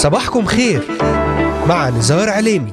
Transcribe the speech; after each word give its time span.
صباحكم 0.00 0.44
خير 0.44 0.82
مع 1.68 1.88
نزار 1.88 2.28
عليمي 2.28 2.72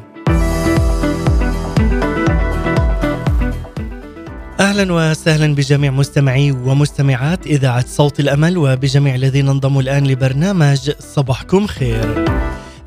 أهلا 4.60 4.94
وسهلا 4.94 5.55
بجميع 5.55 5.92
مستمعي 5.92 6.51
ومستمعات 6.51 7.48
إذاعة 7.48 7.85
صوت 7.87 8.20
الأمل 8.20 8.58
وبجميع 8.58 9.16
الذين 9.16 9.50
انضموا 9.50 9.82
الآن 9.82 10.08
لبرنامج 10.08 10.92
صباحكم 11.00 11.68
خير. 11.68 12.26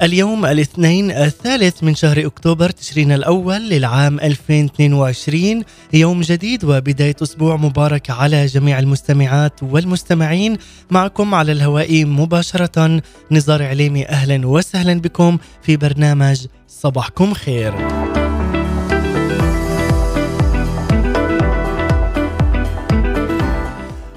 اليوم 0.02 0.46
الاثنين 0.46 1.10
الثالث 1.10 1.84
من 1.84 1.94
شهر 1.94 2.26
أكتوبر 2.26 2.70
تشرين 2.70 3.12
الأول 3.12 3.68
للعام 3.68 4.20
2022 4.20 5.64
يوم 5.92 6.20
جديد 6.20 6.64
وبداية 6.64 7.16
أسبوع 7.22 7.56
مبارك 7.56 8.10
على 8.10 8.46
جميع 8.46 8.78
المستمعات 8.78 9.62
والمستمعين 9.62 10.56
معكم 10.90 11.34
على 11.34 11.52
الهواء 11.52 12.04
مباشرة 12.04 13.02
نزار 13.30 13.62
عليمي 13.62 14.08
أهلا 14.08 14.46
وسهلا 14.46 15.00
بكم 15.00 15.38
في 15.62 15.76
برنامج 15.76 16.46
صباحكم 16.68 17.34
خير. 17.34 17.74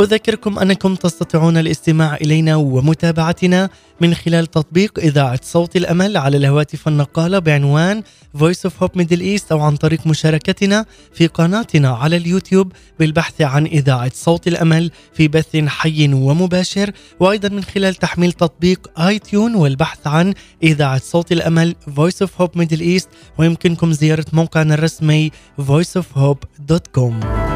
أذكركم 0.00 0.58
أنكم 0.58 0.94
تستطيعون 0.94 1.56
الاستماع 1.56 2.14
إلينا 2.14 2.56
ومتابعتنا 2.56 3.70
من 4.00 4.14
خلال 4.14 4.46
تطبيق 4.46 4.98
إذاعة 4.98 5.40
صوت 5.42 5.76
الأمل 5.76 6.16
على 6.16 6.36
الهواتف 6.36 6.88
النقالة 6.88 7.38
بعنوان 7.38 8.02
Voice 8.38 8.68
of 8.68 8.72
Hope 8.82 9.00
Middle 9.00 9.20
East 9.20 9.52
أو 9.52 9.60
عن 9.60 9.76
طريق 9.76 10.06
مشاركتنا 10.06 10.86
في 11.12 11.26
قناتنا 11.26 11.88
على 11.88 12.16
اليوتيوب 12.16 12.72
بالبحث 12.98 13.40
عن 13.40 13.66
إذاعة 13.66 14.10
صوت 14.14 14.48
الأمل 14.48 14.90
في 15.12 15.28
بث 15.28 15.56
حي 15.56 16.14
ومباشر 16.14 16.90
وأيضا 17.20 17.48
من 17.48 17.64
خلال 17.64 17.94
تحميل 17.94 18.32
تطبيق 18.32 18.90
آي 19.00 19.18
تيون 19.18 19.54
والبحث 19.54 20.06
عن 20.06 20.34
إذاعة 20.62 21.00
صوت 21.04 21.32
الأمل 21.32 21.74
Voice 21.88 22.26
of 22.26 22.42
Hope 22.42 22.60
Middle 22.60 22.82
East 22.82 23.08
ويمكنكم 23.38 23.92
زيارة 23.92 24.26
موقعنا 24.32 24.74
الرسمي 24.74 25.30
voiceofhope.com 25.60 27.49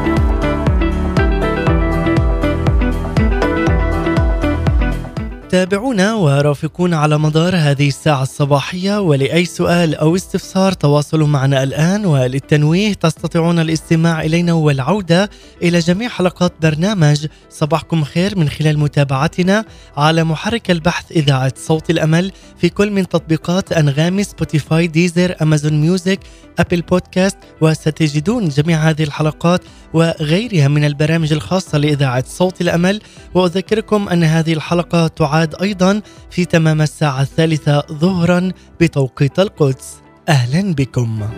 تابعونا 5.55 6.13
ورافقونا 6.13 6.97
على 6.97 7.17
مدار 7.19 7.55
هذه 7.55 7.87
الساعة 7.87 8.23
الصباحية 8.23 8.99
ولأي 8.99 9.45
سؤال 9.45 9.95
أو 9.95 10.15
استفسار 10.15 10.71
تواصلوا 10.71 11.27
معنا 11.27 11.63
الآن. 11.63 12.05
وللتنويه 12.05 12.93
تستطيعون 12.93 13.59
الاستماع 13.59 14.21
إلينا 14.21 14.53
والعودة 14.53 15.29
إلى 15.63 15.79
جميع 15.79 16.09
حلقات 16.09 16.53
برنامج 16.61 17.27
صباحكم 17.49 18.03
خير 18.03 18.37
من 18.37 18.49
خلال 18.49 18.79
متابعتنا 18.79 19.65
على 19.97 20.23
محرك 20.23 20.71
البحث 20.71 21.11
إذاعة 21.11 21.53
صوت 21.55 21.89
الأمل 21.89 22.31
في 22.57 22.69
كل 22.69 22.91
من 22.91 23.07
تطبيقات 23.07 23.71
أنغامي 23.71 24.23
سبوتيفاي 24.23 24.87
ديزر 24.87 25.35
أمازون 25.41 25.81
ميوزك 25.81 26.19
أبل 26.59 26.81
بودكاست 26.81 27.37
وستجدون 27.61 28.49
جميع 28.49 28.77
هذه 28.89 29.03
الحلقات 29.03 29.61
وغيرها 29.93 30.67
من 30.67 30.85
البرامج 30.85 31.33
الخاصة 31.33 31.77
لإذاعة 31.77 32.23
صوت 32.27 32.61
الأمل. 32.61 33.01
وأذكركم 33.33 34.09
أن 34.09 34.23
هذه 34.23 34.53
الحلقة 34.53 35.07
تعاد 35.07 35.44
أيضا 35.53 36.01
في 36.29 36.45
تمام 36.45 36.81
الساعة 36.81 37.21
الثالثة 37.21 37.83
ظهرا 37.91 38.51
بتوقيت 38.81 39.39
القدس. 39.39 39.95
أهلا 40.29 40.73
بكم. 40.73 41.29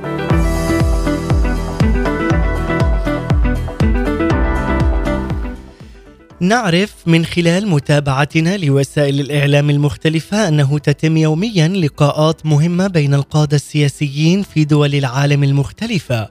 نعرف 6.39 6.93
من 7.05 7.25
خلال 7.25 7.67
متابعتنا 7.67 8.57
لوسائل 8.57 9.19
الإعلام 9.19 9.69
المختلفة 9.69 10.47
أنه 10.47 10.77
تتم 10.77 11.17
يوميا 11.17 11.67
لقاءات 11.67 12.45
مهمة 12.45 12.87
بين 12.87 13.13
القادة 13.13 13.55
السياسيين 13.55 14.43
في 14.43 14.65
دول 14.65 14.95
العالم 14.95 15.43
المختلفة. 15.43 16.27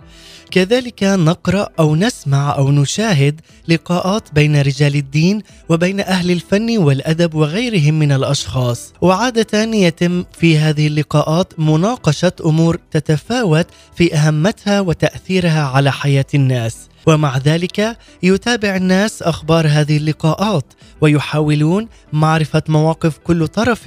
كذلك 0.51 1.03
نقرأ 1.03 1.69
أو 1.79 1.97
نسمع 1.97 2.57
أو 2.57 2.71
نشاهد 2.71 3.41
لقاءات 3.69 4.23
بين 4.33 4.61
رجال 4.63 4.95
الدين 4.95 5.43
وبين 5.69 6.01
أهل 6.01 6.31
الفن 6.31 6.79
والأدب 6.79 7.35
وغيرهم 7.35 7.99
من 7.99 8.13
الأشخاص. 8.13 8.93
وعادة 9.01 9.63
يتم 9.63 10.25
في 10.39 10.59
هذه 10.59 10.87
اللقاءات 10.87 11.61
مناقشة 11.61 12.33
أمور 12.45 12.79
تتفاوت 12.91 13.67
في 13.97 14.15
أهمتها 14.15 14.81
وتأثيرها 14.81 15.63
على 15.63 15.93
حياة 15.93 16.27
الناس. 16.35 16.77
ومع 17.07 17.39
ذلك 17.39 17.97
يتابع 18.23 18.77
الناس 18.77 19.23
أخبار 19.23 19.67
هذه 19.69 19.97
اللقاءات 19.97 20.65
ويحاولون 21.01 21.89
معرفة 22.13 22.63
مواقف 22.69 23.19
كل 23.19 23.49
طرف 23.49 23.83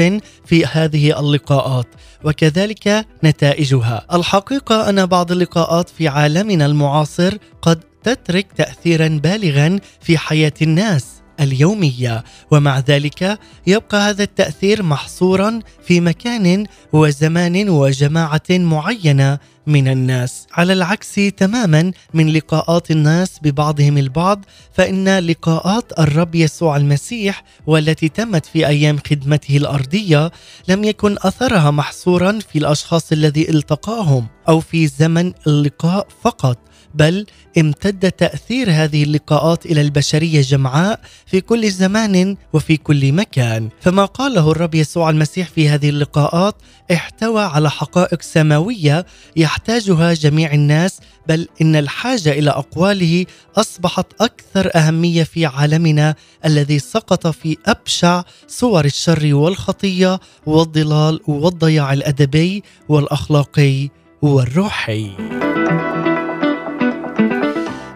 في 0.46 0.66
هذه 0.66 1.19
اللقاءات 1.19 1.88
وكذلك 2.24 3.06
نتائجها. 3.24 4.06
الحقيقة 4.13 4.90
أن 4.90 5.06
بعض 5.06 5.31
اللقاءات 5.31 5.90
في 5.90 6.07
عالمنا 6.07 6.66
المعاصر 6.66 7.38
قد 7.62 7.80
تترك 8.03 8.47
تاثيرا 8.57 9.07
بالغا 9.07 9.80
في 10.01 10.18
حياة 10.18 10.53
الناس. 10.62 11.19
اليومية. 11.39 12.23
ومع 12.51 12.79
ذلك 12.79 13.39
يبقى 13.67 14.09
هذا 14.09 14.23
التأثير 14.23 14.83
محصورا 14.83 15.59
في 15.83 16.01
مكان 16.01 16.66
وزمان 16.94 17.69
وجماعة 17.69 18.41
معينة 18.50 19.38
من 19.67 19.88
الناس. 19.88 20.47
على 20.53 20.73
العكس 20.73 21.16
تماما 21.38 21.91
من 22.13 22.33
لقاءات 22.33 22.91
الناس 22.91 23.39
ببعضهم 23.44 23.97
البعض 23.97 24.45
فإن 24.73 25.19
لقاءات 25.19 26.00
الرب 26.00 26.35
يسوع 26.35 26.77
المسيح 26.77 27.44
والتي 27.67 28.09
تمت 28.09 28.45
في 28.45 28.67
أيام 28.67 28.97
خدمته 29.09 29.57
الأرضية 29.57 30.31
لم 30.67 30.83
يكن 30.83 31.16
أثرها 31.19 31.71
محصورا 31.71 32.39
في 32.51 32.59
الأشخاص 32.59 33.11
الذي 33.11 33.50
التقاهم 33.50 34.27
أو 34.50 34.59
في 34.59 34.88
زمن 34.88 35.33
اللقاء 35.47 36.07
فقط. 36.21 36.69
بل 36.94 37.25
امتد 37.57 38.11
تأثير 38.11 38.72
هذه 38.72 39.03
اللقاءات 39.03 39.66
إلى 39.66 39.81
البشرية 39.81 40.41
جمعاء 40.41 41.00
في 41.25 41.41
كل 41.41 41.72
زمان 41.72 42.38
وفي 42.53 42.77
كل 42.77 43.13
مكان 43.13 43.69
فما 43.81 44.05
قاله 44.05 44.51
الرب 44.51 44.75
يسوع 44.75 45.09
المسيح 45.09 45.47
في 45.47 45.69
هذه 45.69 45.89
اللقاءات 45.89 46.55
احتوى 46.91 47.41
على 47.44 47.69
حقائق 47.69 48.22
سماوية 48.22 49.05
يحتاجها 49.35 50.13
جميع 50.13 50.53
الناس 50.53 51.00
بل 51.27 51.47
إن 51.61 51.75
الحاجة 51.75 52.31
إلى 52.31 52.50
أقواله 52.50 53.25
أصبحت 53.57 54.06
أكثر 54.21 54.71
أهمية 54.75 55.23
في 55.23 55.45
عالمنا 55.45 56.16
الذي 56.45 56.79
سقط 56.79 57.27
في 57.27 57.57
أبشع 57.66 58.23
صور 58.47 58.85
الشر 58.85 59.33
والخطية 59.33 60.19
والضلال 60.45 61.19
والضياع 61.27 61.94
الأدبي 61.94 62.63
والأخلاقي 62.89 63.89
والروحي. 64.21 65.11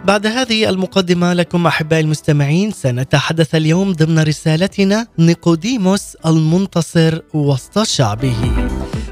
بعد 0.06 0.28
هذه 0.28 0.70
المقدمة 0.70 1.34
لكم 1.34 1.68
أحبائي 1.68 2.02
المستمعين 2.02 2.72
سنتحدث 2.72 3.56
اليوم 3.56 3.92
ضمن 3.92 4.20
رسالتنا 4.20 5.08
نيقوديموس 5.20 6.16
المنتصر 6.26 7.20
وسط 7.34 7.84
شعبه. 7.84 8.36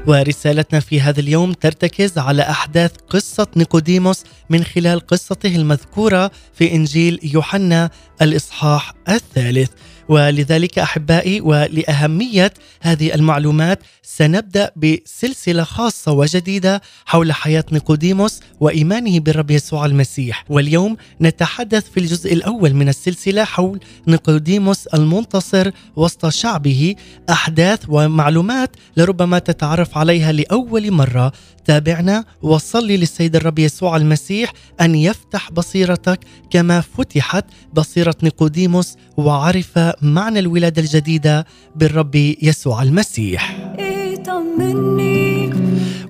ورسالتنا 0.06 0.80
في 0.80 1.00
هذا 1.00 1.20
اليوم 1.20 1.52
ترتكز 1.52 2.18
على 2.18 2.42
أحداث 2.42 2.92
قصة 3.08 3.46
نيقوديموس 3.56 4.24
من 4.50 4.64
خلال 4.64 5.06
قصته 5.06 5.56
المذكورة 5.56 6.30
في 6.52 6.72
إنجيل 6.74 7.20
يوحنا 7.22 7.90
الإصحاح 8.22 8.94
الثالث. 9.08 9.70
ولذلك 10.08 10.78
أحبائي 10.78 11.40
ولأهمية 11.40 12.52
هذه 12.80 13.14
المعلومات 13.14 13.78
سنبدأ 14.02 14.70
بسلسلة 14.76 15.62
خاصة 15.62 16.12
وجديدة 16.12 16.82
حول 17.06 17.32
حياة 17.32 17.64
نيقوديموس 17.72 18.40
وإيمانه 18.60 19.20
بالرب 19.20 19.50
يسوع 19.50 19.86
المسيح. 19.86 20.44
واليوم 20.48 20.96
نتحدث 21.20 21.90
في 21.90 22.00
الجزء 22.00 22.32
الأول 22.32 22.74
من 22.74 22.88
السلسلة 22.88 23.44
حول 23.44 23.80
نيقوديموس 24.08 24.86
المنتصر 24.86 25.70
وسط 25.96 26.28
شعبه. 26.28 26.94
أحداث 27.30 27.80
ومعلومات 27.88 28.76
لربما 28.96 29.38
تتعرف 29.38 29.98
عليها 29.98 30.32
لأول 30.32 30.90
مرة. 30.90 31.32
تابعنا 31.64 32.24
وصلي 32.42 32.96
للسيد 32.96 33.36
الرب 33.36 33.58
يسوع 33.58 33.96
المسيح 33.96 34.52
أن 34.80 34.94
يفتح 34.94 35.52
بصيرتك 35.52 36.20
كما 36.50 36.80
فتحت 36.80 37.44
بصيرة 37.74 38.14
نيقوديموس 38.22 38.96
وعرف 39.16 39.78
معنى 40.02 40.38
الولادة 40.38 40.82
الجديدة 40.82 41.46
بالرب 41.76 42.14
يسوع 42.42 42.82
المسيح. 42.82 43.56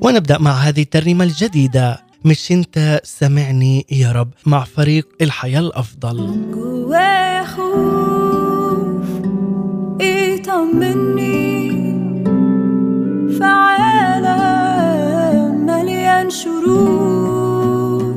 ونبدأ 0.00 0.38
مع 0.38 0.52
هذه 0.52 0.82
الترنيمة 0.82 1.24
الجديدة 1.24 2.00
مش 2.24 2.52
انت 2.52 3.00
سامعني 3.04 3.86
يا 3.90 4.12
رب 4.12 4.28
مع 4.46 4.64
فريق 4.64 5.08
الحياة 5.20 5.60
الأفضل 5.60 6.40
جوايا 6.54 7.44
خوف 7.44 9.06
إيه 10.00 10.42
طمني 10.42 11.70
في 13.38 13.44
عالم 13.44 14.86
مليان 15.66 16.30
شرور 16.30 18.14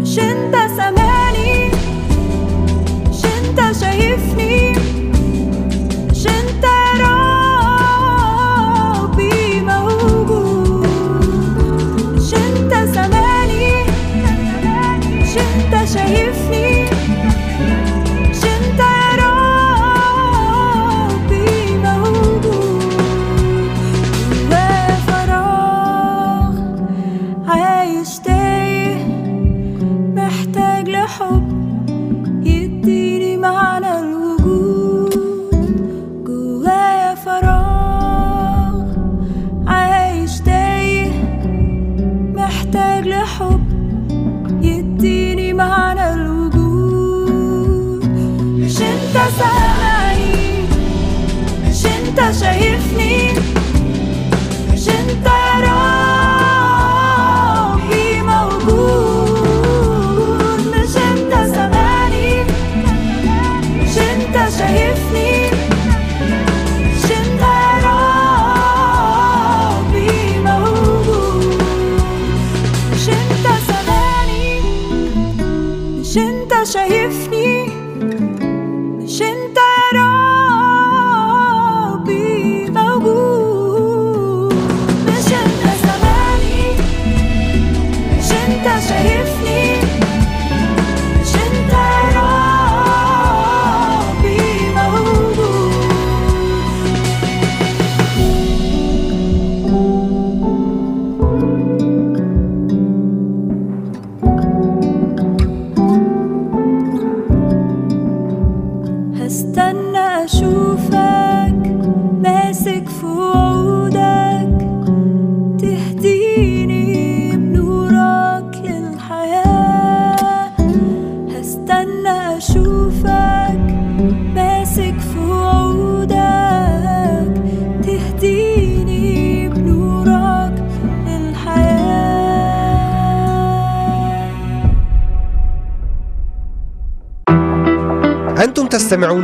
مش 0.00 0.18
انت 0.18 0.54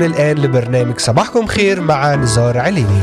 الآن 0.03 0.39
لبرنامج 0.39 0.99
صباحكم 0.99 1.47
خير 1.47 1.81
مع 1.81 2.15
نزار 2.15 2.59
عليني 2.59 3.03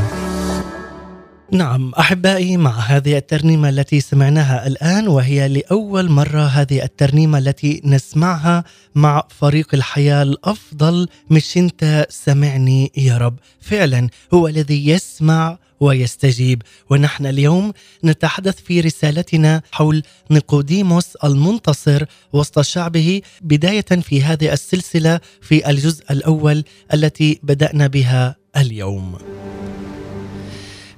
نعم 1.54 1.92
أحبائي 1.98 2.56
مع 2.56 2.70
هذه 2.70 3.16
الترنيمة 3.16 3.68
التي 3.68 4.00
سمعناها 4.00 4.66
الآن 4.66 5.08
وهي 5.08 5.48
لأول 5.48 6.10
مرة 6.10 6.42
هذه 6.42 6.82
الترنيمة 6.82 7.38
التي 7.38 7.80
نسمعها 7.84 8.64
مع 8.94 9.26
فريق 9.28 9.74
الحياة 9.74 10.22
الأفضل 10.22 11.08
مش 11.30 11.56
انت 11.56 12.06
سمعني 12.10 12.92
يا 12.96 13.18
رب. 13.18 13.38
فعلا 13.60 14.08
هو 14.34 14.48
الذي 14.48 14.88
يسمع 14.88 15.58
ويستجيب. 15.80 16.62
ونحن 16.90 17.26
اليوم 17.26 17.72
نتحدث 18.04 18.60
في 18.60 18.80
رسالتنا 18.80 19.62
حول 19.72 20.02
نيقوديموس 20.30 21.16
المنتصر 21.16 22.04
وسط 22.32 22.60
شعبه 22.60 23.20
بداية 23.40 24.00
في 24.02 24.22
هذه 24.22 24.52
السلسلة 24.52 25.20
في 25.42 25.70
الجزء 25.70 26.04
الأول 26.10 26.64
التي 26.94 27.40
بدأنا 27.42 27.86
بها 27.86 28.36
اليوم. 28.56 29.18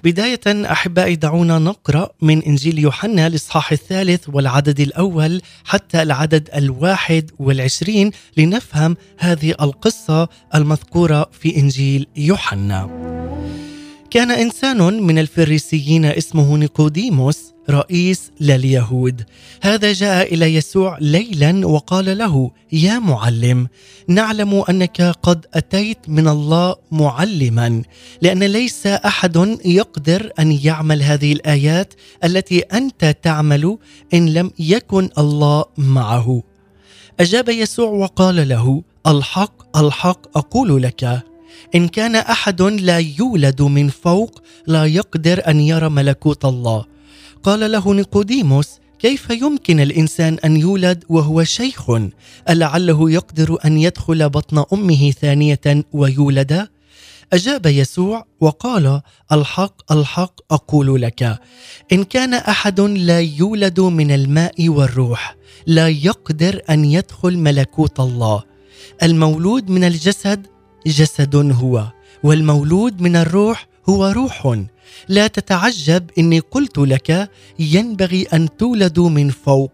بداية 0.06 0.73
أحبائي 0.73 1.17
دعونا 1.17 1.58
نقرأ 1.58 2.08
من 2.23 2.43
إنجيل 2.43 2.79
يوحنا 2.79 3.26
الإصحاح 3.26 3.73
الثالث 3.73 4.29
والعدد 4.29 4.81
الأول 4.81 5.43
حتى 5.64 6.03
العدد 6.03 6.49
الواحد 6.55 7.31
والعشرين 7.38 8.11
لنفهم 8.37 8.97
هذه 9.19 9.55
القصة 9.61 10.29
المذكورة 10.55 11.31
في 11.32 11.56
إنجيل 11.56 12.06
يوحنا. 12.17 12.81
كان 14.11 14.31
إنسان 14.31 15.03
من 15.03 15.19
الفريسيين 15.19 16.05
اسمه 16.05 16.56
نيقوديموس 16.56 17.56
رئيس 17.71 18.31
لليهود. 18.41 19.23
هذا 19.63 19.93
جاء 19.93 20.35
إلى 20.35 20.55
يسوع 20.55 20.99
ليلا 21.00 21.67
وقال 21.67 22.19
له 22.19 22.50
يا 22.73 22.99
معلم 22.99 23.69
نعلم 24.09 24.64
أنك 24.71 25.02
قد 25.23 25.47
أتيت 25.55 25.99
من 26.09 26.29
الله 26.29 26.76
معلما 26.93 27.83
لأن 28.23 28.43
ليس 28.43 28.87
أحد 28.87 29.59
يقدر 29.64 30.31
أن 30.38 30.52
يعمل 30.52 31.02
هذه 31.02 31.33
الآيات 31.33 31.95
التي 32.25 32.61
أنت 32.61 33.17
تعمل 33.23 33.79
إن 34.14 34.35
لم 34.35 34.50
يكن 34.59 35.11
الله 35.19 35.64
معه. 35.79 36.43
أجاب 37.21 37.49
يسوع 37.49 37.88
وقال 37.88 38.49
له 38.49 38.83
الحق 39.07 39.79
الحق 39.79 40.38
أقول 40.38 40.83
لك 40.83 41.23
إن 41.75 41.88
كان 41.88 42.17
أحد 42.17 42.62
لا 42.62 42.99
يولد 42.99 43.62
من 43.62 43.88
فوق 43.88 44.43
لا 44.67 44.85
يقدر 44.85 45.43
أن 45.49 45.61
يرى 45.61 45.88
ملكوت 45.88 46.45
الله. 46.45 46.96
قال 47.47 47.73
له 47.73 47.95
نيقوديموس 47.95 48.69
كيف 48.99 49.31
يمكن 49.31 49.81
الإنسان 49.81 50.38
أن 50.45 50.57
يولد 50.57 51.05
وهو 51.09 51.45
شيخ؟ 51.45 51.91
ألعله 52.49 53.11
يقدر 53.11 53.59
أن 53.65 53.79
يدخل 53.79 54.29
بطن 54.29 54.65
أمه 54.73 55.11
ثانية 55.11 55.85
ويولد؟ 55.93 56.69
أجاب 57.33 57.67
يسوع 57.67 58.26
وقال 58.41 59.00
الحق 59.33 59.93
الحق 59.93 60.41
أقول 60.50 61.03
لك 61.03 61.38
إن 61.93 62.05
كان 62.05 62.35
أحد 62.35 62.81
لا 62.81 63.21
يولد 63.21 63.81
من 63.81 64.11
الماء 64.11 64.69
والروح 64.69 65.37
لا 65.67 65.88
يقدر 65.88 66.62
أن 66.71 66.85
يدخل 66.85 67.38
ملكوت 67.38 68.00
الله. 68.00 68.43
المولود 69.03 69.71
من 69.71 69.85
الجسد 69.85 70.47
جسد 70.87 71.37
هو 71.37 71.85
والمولود 72.23 73.00
من 73.00 73.17
الروح 73.17 73.67
هو 73.88 74.07
روح. 74.07 74.57
لا 75.09 75.26
تتعجب 75.26 76.11
إني 76.19 76.38
قلت 76.38 76.78
لك 76.78 77.31
ينبغي 77.59 78.23
أن 78.23 78.57
تولدوا 78.57 79.09
من 79.09 79.31
فوق. 79.31 79.73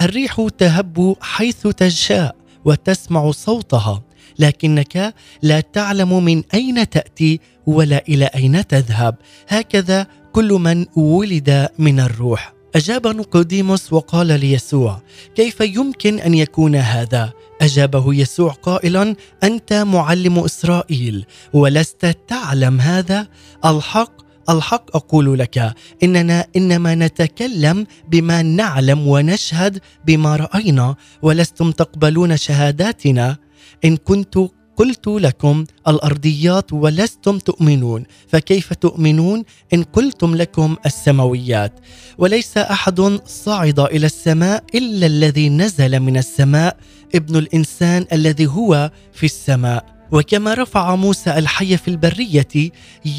الريح 0.00 0.48
تهب 0.58 1.16
حيث 1.20 1.66
تشاء 1.66 2.36
وتسمع 2.64 3.30
صوتها 3.30 4.02
لكنك 4.38 5.14
لا 5.42 5.60
تعلم 5.60 6.24
من 6.24 6.42
أين 6.54 6.88
تأتي 6.88 7.40
ولا 7.66 8.04
إلى 8.08 8.24
أين 8.24 8.66
تذهب. 8.66 9.14
هكذا 9.48 10.06
كل 10.32 10.52
من 10.52 10.86
ولد 10.96 11.68
من 11.78 12.00
الروح. 12.00 12.52
أجاب 12.74 13.06
نيقوديموس 13.06 13.92
وقال 13.92 14.26
ليسوع 14.26 15.02
كيف 15.34 15.60
يمكن 15.60 16.18
أن 16.18 16.34
يكون 16.34 16.76
هذا؟ 16.76 17.32
أجابه 17.60 18.14
يسوع 18.14 18.52
قائلا 18.52 19.16
أنت 19.42 19.72
معلم 19.72 20.38
إسرائيل 20.38 21.26
ولست 21.52 22.16
تعلم 22.28 22.80
هذا؟ 22.80 23.28
الحق 23.64 24.21
الحق 24.50 24.96
أقول 24.96 25.38
لك 25.38 25.74
إننا 26.02 26.46
إنما 26.56 26.94
نتكلم 26.94 27.86
بما 28.08 28.42
نعلم 28.42 29.08
ونشهد 29.08 29.78
بما 30.06 30.36
رأينا 30.36 30.94
ولستم 31.22 31.70
تقبلون 31.70 32.36
شهاداتنا. 32.36 33.36
إن 33.84 33.96
كنت 33.96 34.38
قلت 34.76 35.06
لكم 35.08 35.64
الأرضيات 35.88 36.72
ولستم 36.72 37.38
تؤمنون 37.38 38.04
فكيف 38.28 38.72
تؤمنون؟ 38.72 39.44
إن 39.74 39.82
قلتم 39.82 40.34
لكم 40.34 40.76
السماويات. 40.86 41.72
وليس 42.18 42.58
أحد 42.58 43.20
صعد 43.26 43.80
إلى 43.80 44.06
السماء 44.06 44.64
إلا 44.74 45.06
الذي 45.06 45.48
نزل 45.48 46.00
من 46.00 46.16
السماء 46.16 46.76
ابن 47.14 47.36
الإنسان 47.36 48.06
الذي 48.12 48.46
هو 48.46 48.90
في 49.12 49.26
السماء. 49.26 50.01
وكما 50.12 50.54
رفع 50.54 50.96
موسى 50.96 51.38
الحي 51.38 51.76
في 51.76 51.88
البرية 51.88 52.70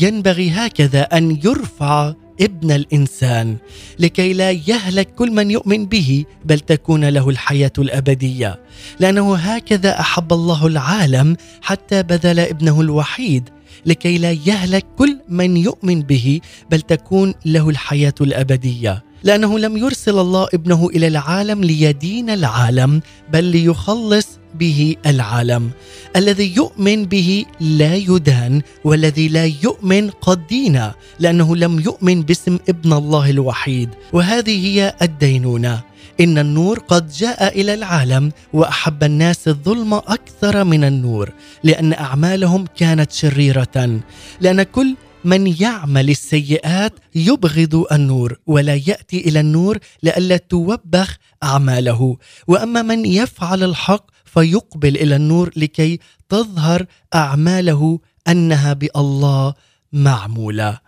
ينبغي 0.02 0.50
هكذا 0.50 1.02
أن 1.02 1.40
يرفع 1.44 2.14
ابن 2.42 2.72
الإنسان 2.72 3.58
لكي 4.00 4.34
لا 4.34 4.52
يهلك 4.52 5.08
كل 5.16 5.32
من 5.32 5.52
يؤمن 5.52 5.86
به 5.86 6.26
بل 6.46 6.60
تكون 6.60 7.06
له 7.06 7.30
الحياة 7.30 7.72
الأبدية. 7.80 8.60
لأنه 9.00 9.36
هكذا 9.36 10.00
أحب 10.00 10.34
الله 10.34 10.68
العالم 10.68 11.38
حتى 11.62 12.04
بذل 12.04 12.40
ابنه 12.40 12.82
الوحيد 12.82 13.50
لكي 13.86 14.18
لا 14.18 14.32
يهلك 14.32 14.86
كل 14.98 15.20
من 15.30 15.58
يؤمن 15.58 16.02
به 16.02 16.40
بل 16.72 16.82
تكون 16.82 17.34
له 17.46 17.70
الحياة 17.70 18.14
الأبدية. 18.22 19.04
لأنه 19.24 19.60
لم 19.60 19.78
يرسل 19.78 20.20
الله 20.20 20.48
ابنه 20.54 20.88
إلى 20.88 21.08
العالم 21.08 21.64
ليدين 21.64 22.30
العالم 22.30 23.02
بل 23.34 23.44
ليخلص 23.44 24.28
به 24.56 24.96
العالم. 25.06 25.72
الذي 26.16 26.56
يؤمن 26.56 27.06
به 27.06 27.46
لا 27.60 27.96
يدان 27.96 28.62
والذي 28.84 29.28
لا 29.28 29.46
يؤمن 29.46 30.10
قد 30.10 30.48
دين 30.48 30.92
لأنه 31.20 31.56
لم 31.56 31.80
يؤمن 31.80 32.22
باسم 32.22 32.58
ابن 32.70 32.94
الله 32.94 33.30
الوحيد. 33.30 33.90
وهذه 34.14 34.68
هي 34.68 34.94
الدينونة. 35.02 35.82
إن 36.22 36.38
النور 36.38 36.80
قد 36.80 37.10
جاء 37.10 37.62
إلى 37.62 37.74
العالم 37.74 38.32
وأحب 38.54 39.04
الناس 39.04 39.48
الظلم 39.48 39.94
أكثر 39.94 40.64
من 40.64 40.84
النور 40.84 41.30
لأن 41.64 41.94
أعمالهم 41.94 42.66
كانت 42.78 43.12
شريرة. 43.12 44.00
لأن 44.42 44.64
كل 44.64 44.96
من 45.26 45.48
يعمل 45.62 46.10
السيئات 46.10 46.94
يبغض 47.16 47.86
النور 47.92 48.40
ولا 48.48 48.76
يأتي 48.76 49.18
إلى 49.28 49.40
النور 49.40 49.78
لئلا 50.04 50.38
توبخ 50.38 51.18
أعماله. 51.44 52.18
وأما 52.48 52.82
من 52.82 53.06
يفعل 53.06 53.64
الحق 53.64 54.06
فيقبل 54.26 54.96
إلى 54.96 55.16
النور 55.16 55.52
لكي 55.56 56.00
تظهر 56.30 56.86
أعماله 57.16 58.00
أنها 58.28 58.74
بالله 58.74 59.54
معمولة. 59.94 60.80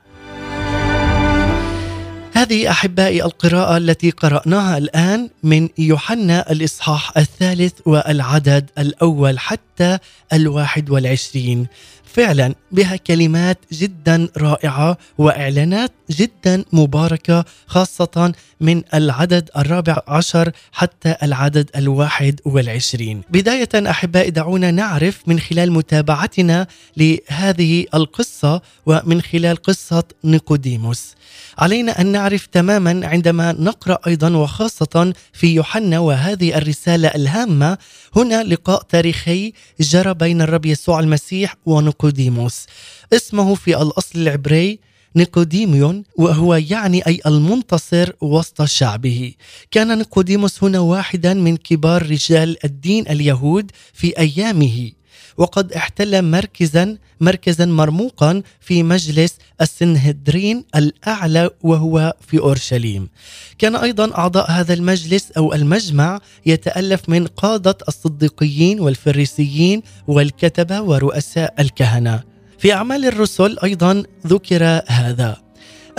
هذه 2.33 2.71
أحبائي 2.71 3.23
القراءة 3.23 3.77
التي 3.77 4.09
قرأناها 4.09 4.77
الآن 4.77 5.29
من 5.43 5.69
يوحنا 5.77 6.51
الإصحاح 6.51 7.17
الثالث 7.17 7.73
والعدد 7.85 8.69
الأول 8.77 9.39
حتى 9.39 9.97
الواحد 10.33 10.89
والعشرين. 10.89 11.67
فعلا 12.15 12.55
بها 12.71 12.95
كلمات 12.95 13.57
جدا 13.73 14.29
رائعة 14.37 14.97
وإعلانات 15.17 15.91
جدا 16.11 16.63
مباركة 16.73 17.45
خاصة 17.67 18.33
من 18.61 18.81
العدد 18.93 19.49
الرابع 19.57 19.97
عشر 20.07 20.51
حتى 20.71 21.15
العدد 21.23 21.69
الواحد 21.75 22.39
والعشرين. 22.45 23.21
بداية 23.29 23.69
أحبائي 23.89 24.31
دعونا 24.31 24.71
نعرف 24.71 25.21
من 25.27 25.39
خلال 25.39 25.71
متابعتنا 25.71 26.67
لهذه 26.97 27.85
القصة 27.93 28.61
ومن 28.85 29.21
خلال 29.21 29.55
قصة 29.57 30.03
نيقوديموس 30.23 31.15
علينا 31.57 32.01
أن 32.01 32.05
نعرف 32.11 32.45
تماما 32.45 33.07
عندما 33.07 33.51
نقرأ 33.51 33.97
أيضا 34.07 34.37
وخاصة 34.37 35.13
في 35.33 35.47
يوحنا 35.55 35.99
وهذه 35.99 36.57
الرسالة 36.57 37.07
الهامة 37.07 37.77
هنا 38.15 38.43
لقاء 38.43 38.81
تاريخي 38.81 39.53
جرى 39.79 40.13
بين 40.13 40.41
الرب 40.41 40.65
يسوع 40.65 40.99
المسيح 40.99 41.55
ونيقوديموس 41.65 42.04
اسمه 43.13 43.55
في 43.55 43.81
الأصل 43.81 44.19
العبري 44.19 44.79
نيقوديميون 45.15 46.03
وهو 46.15 46.55
يعني 46.55 47.07
أي 47.07 47.19
المنتصر 47.25 48.11
وسط 48.21 48.63
شعبه. 48.63 49.33
كان 49.71 49.97
نيقوديموس 49.97 50.63
هنا 50.63 50.79
واحدا 50.79 51.33
من 51.33 51.57
كبار 51.57 52.09
رجال 52.09 52.65
الدين 52.65 53.07
اليهود 53.07 53.71
في 53.93 54.17
أيامه 54.19 54.91
وقد 55.37 55.73
احتل 55.73 56.21
مركزا 56.21 56.97
مركزا 57.21 57.65
مرموقا 57.65 58.41
في 58.59 58.83
مجلس 58.83 59.37
السنهدرين 59.61 60.65
الأعلى 60.75 61.49
وهو 61.61 62.13
في 62.27 62.39
أورشليم. 62.39 63.09
كان 63.57 63.75
أيضا 63.75 64.17
أعضاء 64.17 64.51
هذا 64.51 64.73
المجلس 64.73 65.31
أو 65.31 65.53
المجمع 65.53 66.19
يتألف 66.45 67.09
من 67.09 67.27
قادة 67.27 67.77
الصديقيين 67.87 68.79
والفريسيين 68.79 69.81
والكتبة 70.07 70.81
ورؤساء 70.81 71.53
الكهنة. 71.59 72.23
في 72.57 72.73
أعمال 72.73 73.05
الرسل 73.05 73.57
أيضا 73.63 74.03
ذكر 74.27 74.81
هذا. 74.87 75.37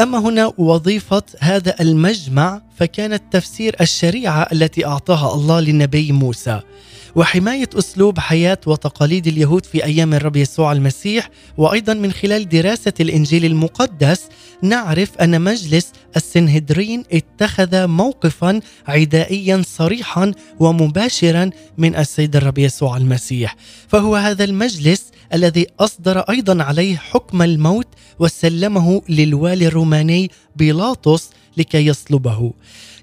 أما 0.01 0.19
هنا 0.19 0.53
وظيفة 0.59 1.23
هذا 1.41 1.75
المجمع 1.81 2.63
فكانت 2.77 3.23
تفسير 3.31 3.77
الشريعة 3.81 4.49
التي 4.53 4.87
أعطاها 4.87 5.35
الله 5.35 5.61
للنبي 5.61 6.13
موسى. 6.13 6.61
وحماية 7.17 7.69
أسلوب 7.75 8.19
حياة 8.19 8.59
وتقاليد 8.67 9.27
اليهود 9.27 9.67
في 9.67 9.85
أيام 9.85 10.15
الرب 10.15 10.37
يسوع 10.37 10.73
المسيح 10.73 11.31
وأيضا 11.57 11.95
من 11.95 12.13
خلال 12.13 12.49
دراسة 12.49 12.93
الإنجيل 13.01 13.45
المقدس 13.45 14.23
نعرف 14.63 15.19
أن 15.19 15.41
مجلس 15.41 15.93
السنهدرين 16.17 17.05
اتخذ 17.13 17.87
موقفا 17.87 18.61
عدائيا 18.89 19.63
صريحا 19.67 20.33
ومباشرا 20.61 21.51
من 21.79 21.97
السيد 21.97 22.37
الرب 22.37 22.59
يسوع 22.59 22.97
المسيح 22.97 23.57
فهو 23.89 24.17
هذا 24.17 24.45
المجلس 24.45 25.11
الذي 25.35 25.67
أصدر 25.81 26.19
أيضا 26.19 26.63
عليه 26.63 26.97
حكم 26.97 27.43
الموت 27.43 27.89
وسلمه 28.19 29.03
للوالي 29.09 29.67
الروماني 29.67 30.31
بيلاطس 30.57 31.31
لكي 31.57 31.87
يصلبه 31.87 32.53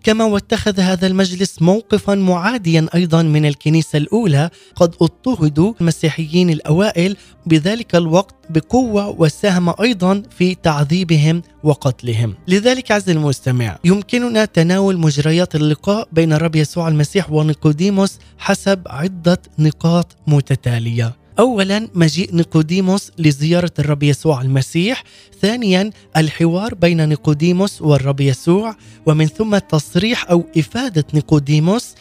كما 0.04 0.26
واتخذ 0.26 0.80
هذا 0.80 1.08
المجلس 1.08 1.62
موقفا 1.62 2.16
معاديا 2.16 2.88
أيضا 2.96 3.22
من 3.22 3.46
الكنيسة 3.46 3.98
الأولى 3.98 4.50
قد 4.76 4.96
اضطهدوا 5.02 5.74
المسيحيين 5.82 6.50
الأوائل 6.50 7.18
بذلك 7.46 7.96
الوقت 7.96 8.36
بقوة 8.50 9.10
وساهم 9.10 9.74
أيضا 9.82 10.24
في 10.38 10.56
تعذيبهم 10.56 11.42
وقتلهم. 11.64 12.36
لذلك 12.48 12.92
عز 12.92 13.10
المستمع 13.10 13.78
يمكننا 13.84 14.46
تناول 14.46 14.98
مجريات 14.98 15.56
اللقاء 15.56 16.08
بين 16.12 16.34
الرب 16.34 16.56
يسوع 16.56 16.88
المسيح 16.88 17.32
ونيقوديموس 17.32 18.20
حسب 18.38 18.82
عدة 18.88 19.42
نقاط 19.60 20.18
متتالية. 20.28 21.23
اولا 21.40 21.88
مجيء 21.96 22.36
نيقوديموس 22.36 23.12
لزيارة 23.18 23.72
الرب 23.80 24.04
يسوع 24.04 24.42
المسيح 24.42 25.04
ثانيا 25.42 25.90
الحوار 26.18 26.74
بين 26.76 27.10
نيقوديموس 27.10 27.82
والرب 27.82 28.22
يسوع 28.22 28.76
ومن 29.06 29.26
ثم 29.28 29.58
تصريح 29.58 30.30
أو 30.32 30.46
إفادة 30.58 31.06
نيقوديموس 31.14 31.96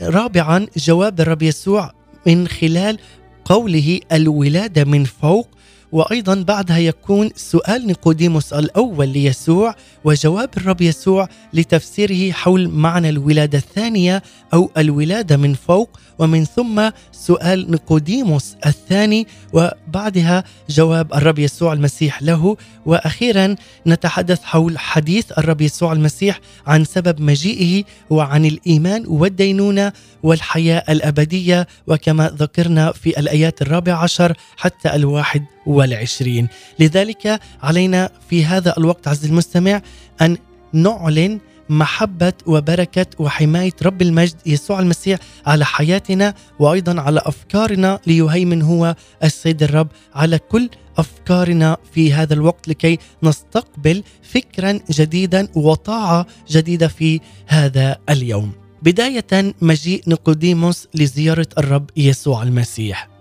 رابعا 0.00 0.66
جواب 0.76 1.20
الرب 1.20 1.42
يسوع 1.42 1.92
من 2.26 2.48
خلال 2.48 2.98
قوله 3.44 4.00
الولادة 4.12 4.84
من 4.84 5.04
فوق 5.04 5.48
وأيضا 5.92 6.34
بعدها 6.34 6.78
يكون 6.78 7.30
سؤال 7.36 7.86
نيقوديموس 7.86 8.52
الأول 8.52 9.08
ليسوع 9.08 9.74
وجواب 10.04 10.50
الرب 10.56 10.80
يسوع 10.80 11.28
لتفسيره 11.52 12.32
حول 12.32 12.68
معنى 12.68 13.08
الولادة 13.08 13.58
الثانية 13.58 14.22
أو 14.54 14.70
الولادة 14.76 15.36
من 15.36 15.54
فوق 15.54 15.98
ومن 16.18 16.44
ثم 16.44 16.90
سؤال 17.12 17.70
نيقوديموس 17.70 18.56
الثاني 18.66 19.26
وبعدها 19.52 20.44
جواب 20.70 21.14
الرب 21.14 21.38
يسوع 21.38 21.72
المسيح 21.72 22.22
له. 22.22 22.56
وأخيرا 22.86 23.56
نتحدث 23.86 24.42
حول 24.42 24.78
حديث 24.78 25.38
الرب 25.38 25.60
يسوع 25.60 25.92
المسيح 25.92 26.40
عن 26.66 26.84
سبب 26.84 27.20
مجيئه 27.20 27.84
وعن 28.10 28.44
الإيمان 28.44 29.04
والدينونة 29.06 29.92
والحياة 30.22 30.84
الأبدية 30.88 31.66
وكما 31.86 32.28
ذكرنا 32.28 32.92
في 32.92 33.18
الآيات 33.18 33.62
الرابع 33.62 33.92
عشر 33.92 34.36
حتى 34.56 34.94
الواحد 34.94 35.44
والعشرين. 35.66 36.48
لذلك 36.78 37.40
علينا 37.62 38.10
في 38.30 38.44
هذا 38.44 38.74
الوقت 38.78 39.08
عز 39.08 39.24
المستمع 39.24 39.82
أن 40.22 40.36
نعلن 40.72 41.40
محبة 41.68 42.32
وبركة 42.46 43.06
وحماية 43.18 43.72
رب 43.82 44.02
المجد 44.02 44.36
يسوع 44.46 44.80
المسيح 44.80 45.18
على 45.46 45.64
حياتنا 45.64 46.34
وأيضا 46.58 47.00
على 47.00 47.20
أفكارنا 47.24 48.00
ليهيمن 48.06 48.62
هو 48.62 48.94
السيد 49.24 49.62
الرب 49.62 49.88
على 50.14 50.38
كل 50.38 50.70
أفكارنا 50.98 51.76
في 51.92 52.12
هذا 52.12 52.34
الوقت 52.34 52.68
لكي 52.68 52.98
نستقبل 53.22 54.02
فكرا 54.22 54.80
جديدا 54.90 55.48
وطاعة 55.54 56.26
جديدة 56.50 56.88
في 56.88 57.20
هذا 57.46 57.96
اليوم. 58.10 58.52
بداية 58.82 59.54
مجيء 59.62 60.02
نيقوديموس 60.06 60.88
لزيارة 60.94 61.46
الرب 61.58 61.90
يسوع 61.96 62.42
المسيح. 62.42 63.13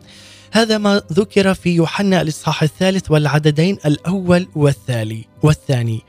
هذا 0.54 0.78
ما 0.78 1.02
ذكر 1.14 1.54
في 1.54 1.70
يوحنا 1.70 2.22
الإصحاح 2.22 2.64
الثالث 2.64 3.12
والعددين 3.12 3.78
الأول 3.86 4.48
والثاني 4.56 5.28
والثاني 5.44 6.02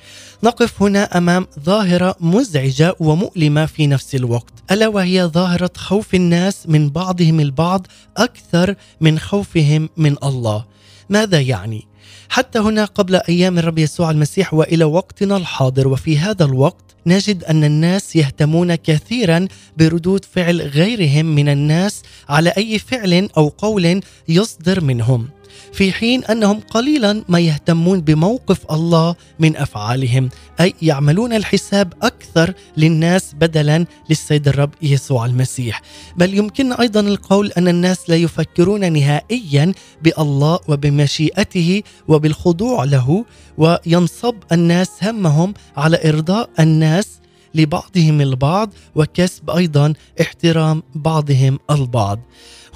نقف 0.43 0.83
هنا 0.83 1.19
أمام 1.19 1.47
ظاهرة 1.61 2.17
مزعجة 2.21 2.95
ومؤلمة 3.01 3.67
في 3.67 3.87
نفس 3.87 4.15
الوقت 4.15 4.53
ألا 4.71 4.89
وهي 4.89 5.25
ظاهرة 5.25 5.71
خوف 5.77 6.15
الناس 6.15 6.69
من 6.69 6.91
بعضهم 6.91 7.41
البعض 7.41 7.87
أكثر 8.17 8.75
من 9.01 9.19
خوفهم 9.19 9.89
من 9.97 10.17
الله 10.25 10.65
ماذا 11.09 11.41
يعني؟ 11.41 11.87
حتى 12.29 12.59
هنا 12.59 12.85
قبل 12.85 13.21
أيام 13.29 13.59
الرب 13.59 13.79
يسوع 13.79 14.11
المسيح 14.11 14.55
وإلى 14.55 14.85
وقتنا 14.85 15.37
الحاضر. 15.37 15.89
وفي 15.89 16.19
هذا 16.19 16.45
الوقت 16.45 16.85
نجد 17.07 17.45
أن 17.45 17.65
الناس 17.65 18.17
يهتمون 18.17 18.75
كثيرا 18.75 19.49
بردود 19.77 20.25
فعل 20.25 20.61
غيرهم 20.61 21.27
من 21.27 21.49
الناس 21.49 22.03
على 22.29 22.51
أي 22.51 22.79
فعل 22.79 23.29
أو 23.37 23.49
قول 23.49 24.01
يصدر 24.29 24.81
منهم. 24.81 25.29
في 25.75 25.93
حين 25.93 26.25
أنهم 26.25 26.61
قليلا 26.61 27.25
ما 27.29 27.41
يهتمون 27.41 28.01
بموقف 28.01 28.73
الله 28.73 29.15
من 29.39 29.57
أفعالهم 29.57 30.29
أي 30.61 30.75
يعملون 30.83 31.33
الحساب 31.33 31.93
أكثر 32.03 32.55
للناس 32.77 33.35
بدلا 33.35 33.87
للسيد 34.11 34.49
الرب 34.49 34.71
يسوع 34.83 35.27
المسيح. 35.27 35.83
بل 36.17 36.35
يمكن 36.35 36.73
أيضا 36.73 37.01
القول 37.01 37.53
أن 37.59 37.69
الناس 37.69 38.11
لا 38.11 38.17
يفكرون 38.17 38.93
نهائيا 38.93 39.73
بالله 40.03 40.59
وبمشيئته 40.69 41.83
وبالخضوع 42.09 42.85
له 42.85 43.25
وينصب 43.59 44.35
الناس 44.53 44.91
همهم 45.03 45.55
على 45.77 46.09
إرضاء 46.09 46.51
الناس 46.61 47.09
لبعضهم 47.55 48.21
البعض 48.21 48.71
وكسب 48.95 49.51
أيضا 49.51 49.95
احترام 50.21 50.83
بعضهم 50.95 51.59
البعض. 51.71 52.21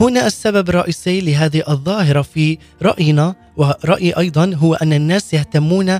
هنا 0.00 0.26
السبب 0.26 0.68
الرئيسي 0.68 1.20
لهذه 1.20 1.62
الظاهرة 1.68 2.22
في 2.22 2.58
رأينا 2.82 3.34
ورأيي 3.56 4.12
أيضا 4.12 4.54
هو 4.54 4.74
أن 4.74 4.92
الناس 4.92 5.34
يهتمون 5.34 5.98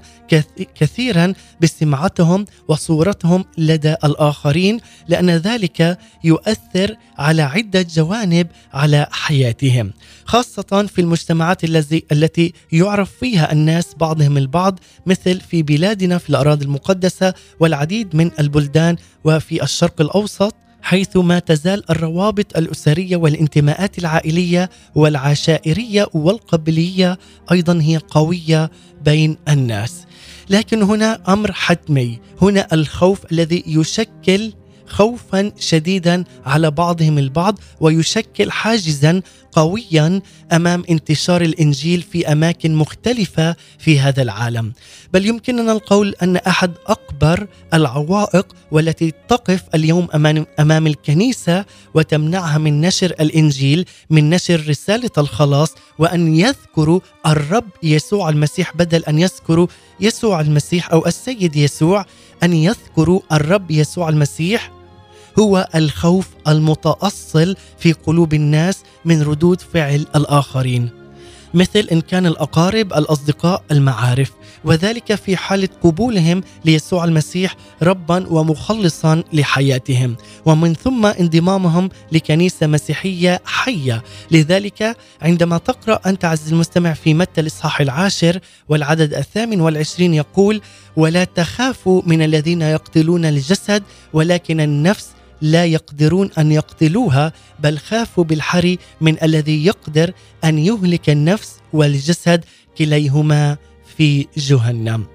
كثيرا 0.74 1.32
بسمعتهم 1.60 2.44
وصورتهم 2.68 3.44
لدى 3.58 3.94
الآخرين 4.04 4.80
لأن 5.08 5.30
ذلك 5.30 5.98
يؤثر 6.24 6.96
على 7.18 7.42
عدة 7.42 7.82
جوانب 7.82 8.46
على 8.72 9.06
حياتهم. 9.10 9.92
خاصة 10.24 10.86
في 10.94 11.00
المجتمعات 11.00 11.64
الذي 11.64 12.04
التي 12.12 12.52
يعرف 12.72 13.10
فيها 13.20 13.52
الناس 13.52 13.94
بعضهم 13.94 14.36
البعض 14.36 14.80
مثل 15.06 15.40
في 15.40 15.62
بلادنا 15.62 16.18
في 16.18 16.30
الأراضي 16.30 16.64
المقدسة 16.64 17.34
والعديد 17.60 18.16
من 18.16 18.30
البلدان 18.40 18.96
وفي 19.24 19.62
الشرق 19.62 20.00
الأوسط. 20.00 20.67
حيث 20.82 21.16
ما 21.16 21.38
تزال 21.38 21.90
الروابط 21.90 22.56
الأسرية 22.56 23.16
والانتماءات 23.16 23.98
العائلية 23.98 24.70
والعشائرية 24.94 26.06
والقبلية 26.14 27.18
أيضا 27.52 27.80
هي 27.82 27.96
قويه 27.96 28.70
بين 29.04 29.36
الناس. 29.48 30.04
لكن 30.50 30.82
هنا 30.82 31.20
أمر 31.28 31.52
حتمي. 31.52 32.18
هنا 32.42 32.66
الخوف 32.72 33.32
الذي 33.32 33.64
يشكل 33.66 34.52
خوفا 34.86 35.52
شديدا 35.58 36.24
على 36.46 36.70
بعضهم 36.70 37.18
البعض 37.18 37.58
ويشكل 37.80 38.50
حاجزا 38.50 39.22
قويا 39.52 40.20
أمام 40.52 40.84
انتشار 40.90 41.42
الإنجيل 41.42 42.02
في 42.02 42.32
أماكن 42.32 42.74
مختلفة 42.74 43.56
في 43.78 44.00
هذا 44.00 44.22
العالم. 44.22 44.72
بل 45.12 45.26
يمكننا 45.26 45.72
القول 45.72 46.14
أن 46.22 46.36
أحد 46.36 46.72
أكبر 46.86 47.46
العوائق 47.74 48.46
والتي 48.70 49.12
تقف 49.28 49.62
اليوم 49.74 50.08
أمام 50.60 50.86
الكنيسة 50.86 51.64
وتمنعها 51.94 52.58
من 52.58 52.80
نشر 52.80 53.14
الإنجيل 53.20 53.84
من 54.10 54.30
نشر 54.30 54.68
رسالة 54.68 55.10
الخلاص 55.18 55.74
وأن 55.98 56.34
يذكروا 56.36 57.00
الرب 57.26 57.70
يسوع 57.82 58.28
المسيح 58.28 58.76
بدل 58.76 59.04
أن 59.04 59.18
يذكروا 59.18 59.66
يسوع 60.00 60.40
المسيح 60.40 60.92
أو 60.92 61.06
السيد 61.06 61.56
يسوع 61.56 62.06
أن 62.42 62.52
يذكروا 62.52 63.20
الرب 63.32 63.70
يسوع 63.70 64.08
المسيح 64.08 64.77
هو 65.38 65.68
الخوف 65.74 66.28
المتأصل 66.48 67.56
في 67.78 67.92
قلوب 67.92 68.34
الناس 68.34 68.82
من 69.04 69.22
ردود 69.22 69.60
فعل 69.60 70.06
الآخرين. 70.16 70.90
مثل 71.54 71.88
إن 71.92 72.00
كان 72.00 72.26
الأقارب 72.26 72.92
الأصدقاء 72.92 73.62
المعارف 73.70 74.32
وذلك 74.64 75.14
في 75.14 75.36
حاله 75.36 75.68
قبولهم 75.82 76.42
ليسوع 76.64 77.04
المسيح 77.04 77.56
ربا 77.82 78.26
ومخلصا 78.28 79.22
لحياتهم. 79.32 80.16
ومن 80.46 80.74
ثم 80.74 81.06
انضمامهم 81.06 81.90
لكنيسة 82.12 82.66
مسيحية 82.66 83.40
حية. 83.44 84.02
لذلك 84.30 84.96
عندما 85.22 85.58
تقرأ 85.58 86.00
أنت 86.06 86.24
عز 86.24 86.52
المستمع 86.52 86.92
في 86.92 87.14
متى 87.14 87.40
الإصحاح 87.40 87.80
العاشر 87.80 88.38
والعدد 88.68 89.14
الثامن 89.14 89.60
والعشرين 89.60 90.14
يقول 90.14 90.60
ولا 90.96 91.24
تخافوا 91.24 92.02
من 92.06 92.22
الذين 92.22 92.62
يقتلون 92.62 93.24
الجسد 93.24 93.82
ولكن 94.12 94.60
النفس 94.60 95.17
لا 95.40 95.64
يقدرون 95.64 96.30
أن 96.38 96.52
يقتلوها 96.52 97.32
بل 97.60 97.78
خافوا 97.78 98.24
بالحري 98.24 98.78
من 99.00 99.22
الذي 99.22 99.66
يقدر 99.66 100.12
أن 100.44 100.58
يهلك 100.58 101.10
النفس 101.10 101.52
والجسد 101.72 102.44
كليهما 102.78 103.56
في 103.96 104.26
جهنم. 104.36 105.06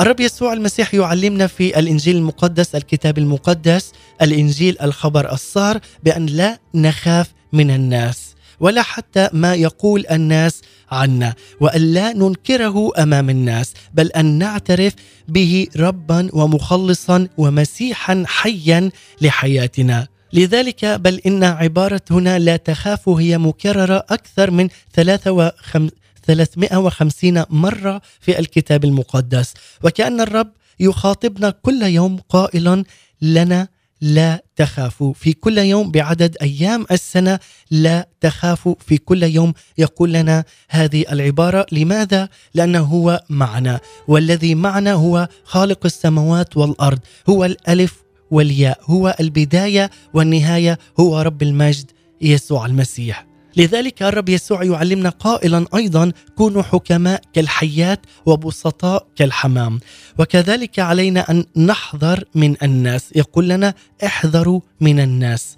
الرب 0.00 0.20
يسوع 0.20 0.52
المسيح 0.52 0.94
يعلمنا 0.94 1.46
في 1.46 1.78
الإنجيل 1.78 2.16
المقدس 2.16 2.74
الكتاب 2.74 3.18
المقدس 3.18 3.92
الإنجيل 4.22 4.76
الخبر 4.82 5.32
الصار 5.32 5.80
بأن 6.04 6.26
لا 6.26 6.58
نخاف 6.74 7.32
من 7.52 7.70
الناس 7.70 8.29
ولا 8.60 8.82
حتى 8.82 9.28
ما 9.32 9.54
يقول 9.54 10.04
الناس 10.10 10.62
عنا 10.90 11.34
وأن 11.60 11.80
لا 11.80 12.12
ننكره 12.12 12.90
أمام 12.98 13.30
الناس 13.30 13.74
بل 13.94 14.06
أن 14.06 14.38
نعترف 14.38 14.94
به 15.28 15.66
ربا 15.76 16.28
ومخلصا 16.32 17.28
ومسيحا 17.38 18.24
حيا 18.26 18.90
لحياتنا. 19.20 20.06
لذلك 20.32 20.84
بل 20.84 21.20
إن 21.26 21.44
عبارة 21.44 22.00
هنا 22.10 22.38
لا 22.38 22.56
تخافوا 22.56 23.20
هي 23.20 23.38
مكررة 23.38 24.04
أكثر 24.10 24.50
من 24.50 24.68
350 24.92 27.44
مرة 27.50 28.02
في 28.20 28.38
الكتاب 28.38 28.84
المقدس. 28.84 29.54
وكأن 29.84 30.20
الرب 30.20 30.52
يخاطبنا 30.80 31.50
كل 31.50 31.82
يوم 31.82 32.20
قائلا 32.28 32.84
لنا 33.22 33.68
لا 34.00 34.44
تخافوا. 34.56 35.12
في 35.12 35.32
كل 35.32 35.58
يوم 35.58 35.90
بعدد 35.90 36.36
أيام 36.42 36.86
السنة 36.90 37.38
لا 37.70 38.08
تخافوا. 38.20 38.74
في 38.86 38.98
كل 38.98 39.22
يوم 39.22 39.52
يقول 39.78 40.12
لنا 40.12 40.44
هذه 40.68 41.04
العبارة. 41.12 41.66
لماذا؟ 41.72 42.28
لأنه 42.54 42.80
هو 42.80 43.24
معنا. 43.30 43.80
والذي 44.08 44.54
معنا 44.54 44.92
هو 44.92 45.28
خالق 45.44 45.84
السماوات 45.84 46.56
والأرض. 46.56 46.98
هو 47.28 47.44
الألف 47.44 48.02
والياء. 48.30 48.78
هو 48.84 49.16
البداية 49.20 49.90
والنهاية. 50.14 50.78
هو 51.00 51.20
رب 51.20 51.42
المجد 51.42 51.90
يسوع 52.20 52.66
المسيح. 52.66 53.29
لذلك 53.56 54.02
الرب 54.02 54.28
يسوع 54.28 54.64
يعلمنا 54.64 55.08
قائلا 55.08 55.66
أيضا 55.74 56.12
كونوا 56.36 56.62
حكماء 56.62 57.22
كالحيات 57.32 58.00
وبسطاء 58.26 59.06
كالحمام. 59.16 59.80
وكذلك 60.18 60.78
علينا 60.78 61.30
أن 61.30 61.44
نحذر 61.56 62.24
من 62.34 62.56
الناس. 62.62 63.10
يقول 63.16 63.48
لنا 63.48 63.74
احذروا 64.04 64.60
من 64.80 65.00
الناس. 65.00 65.56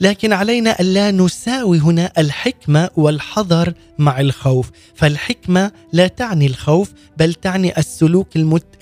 لكن 0.00 0.32
علينا 0.32 0.80
الا 0.80 1.10
نساوي 1.10 1.78
هنا 1.78 2.12
الحكمة 2.18 2.90
والحذر 2.96 3.72
مع 3.98 4.20
الخوف. 4.20 4.70
فالحكمة 4.94 5.72
لا 5.92 6.06
تعني 6.06 6.46
الخوف 6.46 6.92
بل 7.16 7.34
تعني 7.34 7.78
السلوك 7.78 8.28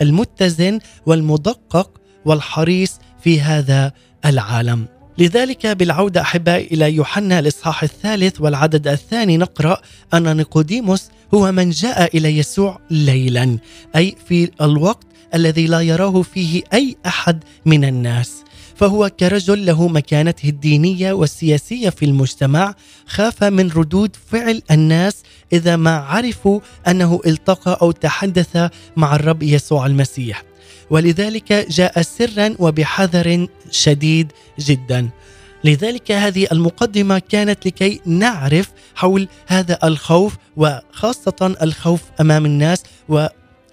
المتزن 0.03 0.79
والمدقق 1.07 2.01
والحريص 2.25 2.99
في 3.23 3.40
هذا 3.40 3.92
العالم. 4.25 5.00
لذلك 5.18 5.66
بالعودة 5.66 6.20
أحبائي 6.20 6.66
إلى 6.66 6.94
يوحنا 6.94 7.38
الإصحاح 7.38 7.83
الثالث 7.83 8.40
والعدد 8.40 8.88
الثاني 8.88 9.37
نقرأ 9.37 9.81
أن 10.14 10.37
نيقوديموس 10.37 11.09
هو 11.35 11.53
من 11.53 11.70
جاء 11.70 12.16
إلى 12.16 12.38
يسوع 12.38 12.81
ليلا 12.90 13.59
أي 13.96 14.16
في 14.29 14.51
الوقت 14.61 15.07
الذي 15.35 15.66
لا 15.66 15.81
يراه 15.81 16.23
فيه 16.23 16.62
أي 16.73 16.96
أحد 17.07 17.44
من 17.66 17.85
الناس. 17.85 18.44
فهو 18.77 19.11
كرجل 19.20 19.66
له 19.66 19.88
مكانته 19.88 20.49
الدينية 20.49 21.12
والسياسية 21.12 21.90
في 21.90 22.05
المجتمع 22.05 22.75
خاف 23.07 23.44
من 23.44 23.70
ردود 23.70 24.16
فعل 24.31 24.62
الناس 24.70 25.23
إذا 25.53 25.77
ما 25.77 25.96
عرفوا 25.96 26.61
أنه 26.88 27.20
التقى 27.27 27.79
أو 27.83 27.90
تحدث 27.90 28.70
مع 28.96 29.14
الرب 29.14 29.42
يسوع 29.42 29.87
المسيح. 29.87 30.50
ولذلك 30.90 31.53
جاء 31.53 32.03
سرا 32.03 32.55
وبحذر 32.59 33.46
شديد 33.70 34.33
جدا. 34.59 35.09
لذلك 35.64 36.12
هذه 36.12 36.46
المقدمة 36.53 37.18
كانت 37.18 37.66
لكي 37.66 38.00
نعرف 38.07 38.70
حول 38.94 39.29
هذا 39.46 39.79
الخوف 39.85 40.37
وخاصة 40.57 41.57
الخوف 41.62 42.00
أمام 42.20 42.46
الناس 42.46 42.83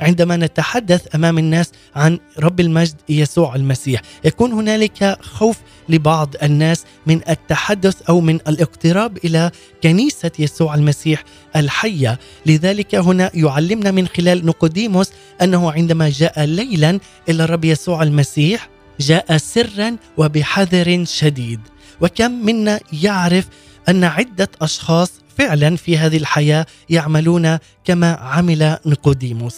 عندما 0.02 0.38
نتحدث 0.38 1.16
أمام 1.16 1.38
الناس 1.38 1.72
عن 1.96 2.20
رب 2.40 2.60
المجد 2.60 2.96
يسوع 3.10 3.56
المسيح 3.56 4.02
يكون 4.24 4.52
هنالك 4.52 5.18
خوف 5.22 5.58
لبعض 5.90 6.36
الناس 6.44 6.84
من 7.08 7.22
التحدث 7.30 8.02
أو 8.10 8.22
من 8.22 8.36
الاقتراب 8.36 9.18
إلى 9.18 9.52
كنيسة 9.84 10.32
يسوع 10.40 10.76
المسيح 10.76 11.24
الحية. 11.56 12.20
لذلك 12.46 12.96
هنا 12.96 13.32
يعلمنا 13.34 13.92
من 13.92 14.08
خلال 14.08 14.46
نقوديموس 14.46 15.12
أنه 15.42 15.72
عندما 15.72 16.10
جاء 16.10 16.44
ليلا 16.44 17.00
إلى 17.30 17.44
الرب 17.44 17.66
يسوع 17.66 18.04
المسيح 18.04 18.70
جاء 19.00 19.38
سرا 19.38 19.96
وبحذر 20.18 21.06
شديد. 21.06 21.60
وكم 22.02 22.32
منا 22.32 22.80
يعرف 22.94 23.48
أن 23.90 24.04
عدة 24.04 24.50
أشخاص 24.62 25.12
فعلا 25.38 25.76
في 25.76 25.98
هذه 25.98 26.18
الحياة 26.18 26.66
يعملون 26.90 27.58
كما 27.86 28.12
عمل 28.12 28.78
نيقوديموس. 28.86 29.56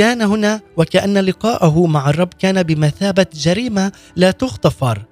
كان 0.00 0.22
هنا 0.22 0.60
وكأن 0.76 1.18
لقاءه 1.18 1.86
مع 1.86 2.10
الرب 2.10 2.34
كان 2.38 2.62
بمثابة 2.62 3.26
جريمة 3.34 3.92
لا 4.16 4.30
تغتفر. 4.30 5.04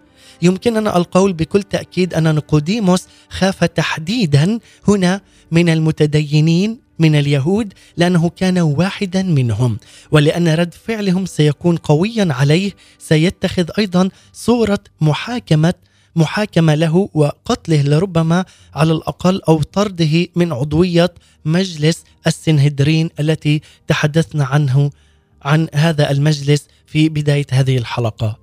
يمكننا 0.42 0.96
القول 0.96 1.32
بكل 1.32 1.62
تأكيد 1.62 2.14
أن 2.14 2.34
نيقوديموس 2.34 3.06
خاف 3.30 3.64
تحديدا 3.64 4.58
هنا 4.88 5.20
من 5.50 5.68
المتدينين 5.68 6.80
من 6.98 7.14
اليهود 7.14 7.72
لأنه 7.96 8.28
كان 8.28 8.58
واحدا 8.58 9.22
منهم 9.22 9.78
ولأن 10.10 10.48
رد 10.48 10.74
فعلهم 10.74 11.26
سيكون 11.26 11.76
قويا 11.76 12.28
عليه. 12.30 12.72
سيتخذ 12.98 13.70
أيضا 13.78 14.08
صورة 14.32 14.80
محاكمة 15.00 15.74
محاكمة 16.18 16.74
له 16.74 17.08
وقتله 17.14 17.82
لربما 17.82 18.44
على 18.74 18.92
الأقل 18.92 19.40
أو 19.48 19.62
طرده 19.62 20.26
من 20.36 20.52
عضوية 20.52 21.14
مجلس 21.44 22.04
السنهدرين 22.26 23.10
التي 23.20 23.62
تحدثنا 23.88 24.44
عنه 24.44 24.90
عن 25.42 25.68
هذا 25.74 26.10
المجلس 26.10 26.66
في 26.86 27.08
بداية 27.08 27.46
هذه 27.50 27.78
الحلقة. 27.78 28.36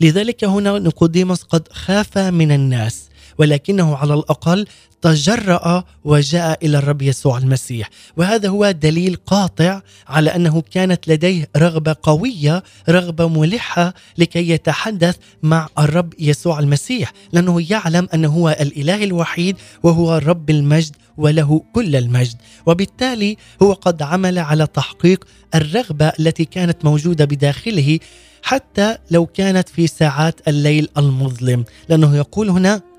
لذلك 0.00 0.44
هنا 0.44 0.78
نيقوديموس 0.78 1.42
قد 1.42 1.68
خاف 1.72 2.18
من 2.18 2.52
الناس 2.52 3.08
ولكنه 3.38 3.96
على 3.96 4.14
الأقل 4.14 4.66
تجرأ 5.02 5.84
وجاء 6.04 6.66
إلى 6.66 6.78
الرب 6.78 7.02
يسوع 7.02 7.38
المسيح. 7.38 7.90
وهذا 8.16 8.48
هو 8.48 8.70
دليل 8.70 9.16
قاطع 9.26 9.80
على 10.08 10.36
أنه 10.36 10.62
كانت 10.70 11.08
لديه 11.08 11.48
رغبة 11.56 11.96
قوية 12.02 12.62
رغبة 12.88 13.28
ملحة 13.28 13.94
لكي 14.18 14.50
يتحدث 14.50 15.16
مع 15.42 15.68
الرب 15.78 16.14
يسوع 16.18 16.58
المسيح 16.58 17.12
لأنه 17.32 17.66
يعلم 17.70 18.08
أنه 18.14 18.28
هو 18.28 18.56
الإله 18.60 19.04
الوحيد 19.04 19.56
وهو 19.82 20.16
رب 20.16 20.50
المجد 20.50 20.96
وله 21.16 21.62
كل 21.72 21.96
المجد. 21.96 22.36
وبالتالي 22.66 23.36
هو 23.62 23.72
قد 23.72 24.02
عمل 24.02 24.38
على 24.38 24.66
تحقيق 24.66 25.24
الرغبة 25.54 26.12
التي 26.18 26.44
كانت 26.44 26.84
موجودة 26.84 27.24
بداخله 27.24 27.98
حتى 28.42 28.98
لو 29.10 29.26
كانت 29.26 29.68
في 29.68 29.86
ساعات 29.86 30.48
الليل 30.48 30.88
المظلم 30.98 31.64
لأنه 31.88 32.16
يقول 32.16 32.50
هنا 32.50 32.93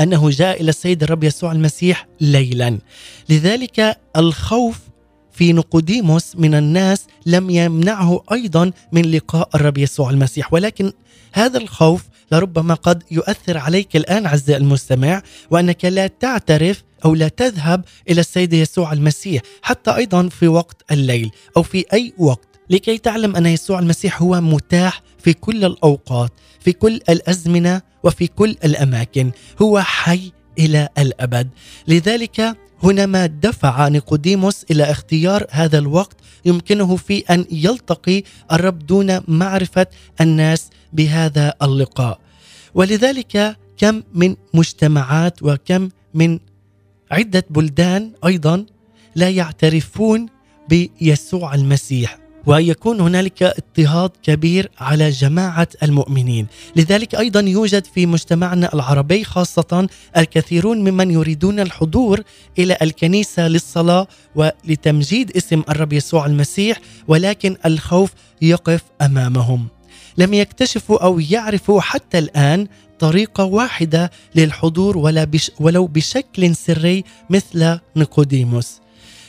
أنه 0.00 0.30
جاء 0.30 0.60
إلى 0.60 0.68
السيد 0.68 1.02
الرب 1.02 1.24
يسوع 1.24 1.52
المسيح 1.52 2.06
ليلا. 2.20 2.78
لذلك 3.28 3.96
الخوف 4.16 4.78
في 5.32 5.52
نقوديموس 5.52 6.36
من 6.36 6.54
الناس 6.54 7.06
لم 7.26 7.50
يمنعه 7.50 8.22
أيضا 8.32 8.72
من 8.92 9.10
لقاء 9.10 9.48
الرب 9.54 9.78
يسوع 9.78 10.10
المسيح. 10.10 10.52
ولكن 10.52 10.92
هذا 11.32 11.58
الخوف 11.58 12.02
لربما 12.32 12.74
قد 12.74 13.02
يؤثر 13.10 13.58
عليك 13.58 13.96
الآن 13.96 14.26
عز 14.26 14.50
المستمع 14.50 15.22
وأنك 15.50 15.84
لا 15.84 16.06
تعترف 16.06 16.82
أو 17.04 17.14
لا 17.14 17.28
تذهب 17.28 17.84
إلى 18.10 18.20
السيد 18.20 18.52
يسوع 18.52 18.92
المسيح 18.92 19.42
حتى 19.62 19.96
أيضا 19.96 20.28
في 20.28 20.48
وقت 20.48 20.82
الليل 20.90 21.30
أو 21.56 21.62
في 21.62 21.84
أي 21.92 22.12
وقت. 22.18 22.49
لكي 22.70 22.98
تعلم 22.98 23.36
أن 23.36 23.46
يسوع 23.46 23.78
المسيح 23.78 24.22
هو 24.22 24.40
متاح 24.40 25.02
في 25.18 25.32
كل 25.32 25.64
الأوقات 25.64 26.32
في 26.60 26.72
كل 26.72 27.00
الأزمنة 27.08 27.82
وفي 28.02 28.26
كل 28.26 28.56
الأماكن. 28.64 29.30
هو 29.62 29.80
حي 29.80 30.32
إلى 30.58 30.88
الأبد. 30.98 31.48
لذلك 31.88 32.56
هنا 32.82 33.06
ما 33.06 33.26
دفع 33.26 33.88
نيقوديموس 33.88 34.64
إلى 34.70 34.84
اختيار 34.84 35.46
هذا 35.50 35.78
الوقت 35.78 36.16
يمكنه 36.44 36.96
في 36.96 37.18
أن 37.18 37.44
يلتقي 37.50 38.22
الرب 38.52 38.86
دون 38.86 39.20
معرفة 39.28 39.86
الناس 40.20 40.70
بهذا 40.92 41.54
اللقاء. 41.62 42.18
ولذلك 42.74 43.56
كم 43.76 44.02
من 44.14 44.36
مجتمعات 44.54 45.42
وكم 45.42 45.88
من 46.14 46.38
عدة 47.10 47.44
بلدان 47.50 48.12
أيضا 48.26 48.66
لا 49.14 49.30
يعترفون 49.30 50.26
بيسوع 50.68 51.54
المسيح. 51.54 52.18
ويكون 52.46 53.00
هنالك 53.00 53.42
اضطهاد 53.42 54.10
كبير 54.22 54.70
على 54.78 55.10
جماعة 55.10 55.68
المؤمنين، 55.82 56.46
لذلك 56.76 57.14
أيضا 57.14 57.40
يوجد 57.40 57.84
في 57.84 58.06
مجتمعنا 58.06 58.74
العربي 58.74 59.24
خاصة 59.24 59.88
الكثيرون 60.16 60.78
ممن 60.78 61.10
يريدون 61.10 61.60
الحضور 61.60 62.22
إلى 62.58 62.76
الكنيسة 62.82 63.48
للصلاة 63.48 64.06
ولتمجيد 64.34 65.36
اسم 65.36 65.62
الرب 65.68 65.92
يسوع 65.92 66.26
المسيح 66.26 66.80
ولكن 67.08 67.56
الخوف 67.66 68.10
يقف 68.42 68.82
أمامهم. 69.02 69.68
لم 70.18 70.34
يكتشفوا 70.34 71.04
أو 71.04 71.20
يعرفوا 71.20 71.80
حتى 71.80 72.18
الآن 72.18 72.66
طريقة 72.98 73.44
واحدة 73.44 74.10
للحضور 74.34 74.98
ولا 74.98 75.24
بش 75.24 75.50
ولو 75.60 75.86
بشكل 75.86 76.56
سري 76.56 77.04
مثل 77.30 77.78
نيقوديموس. 77.96 78.79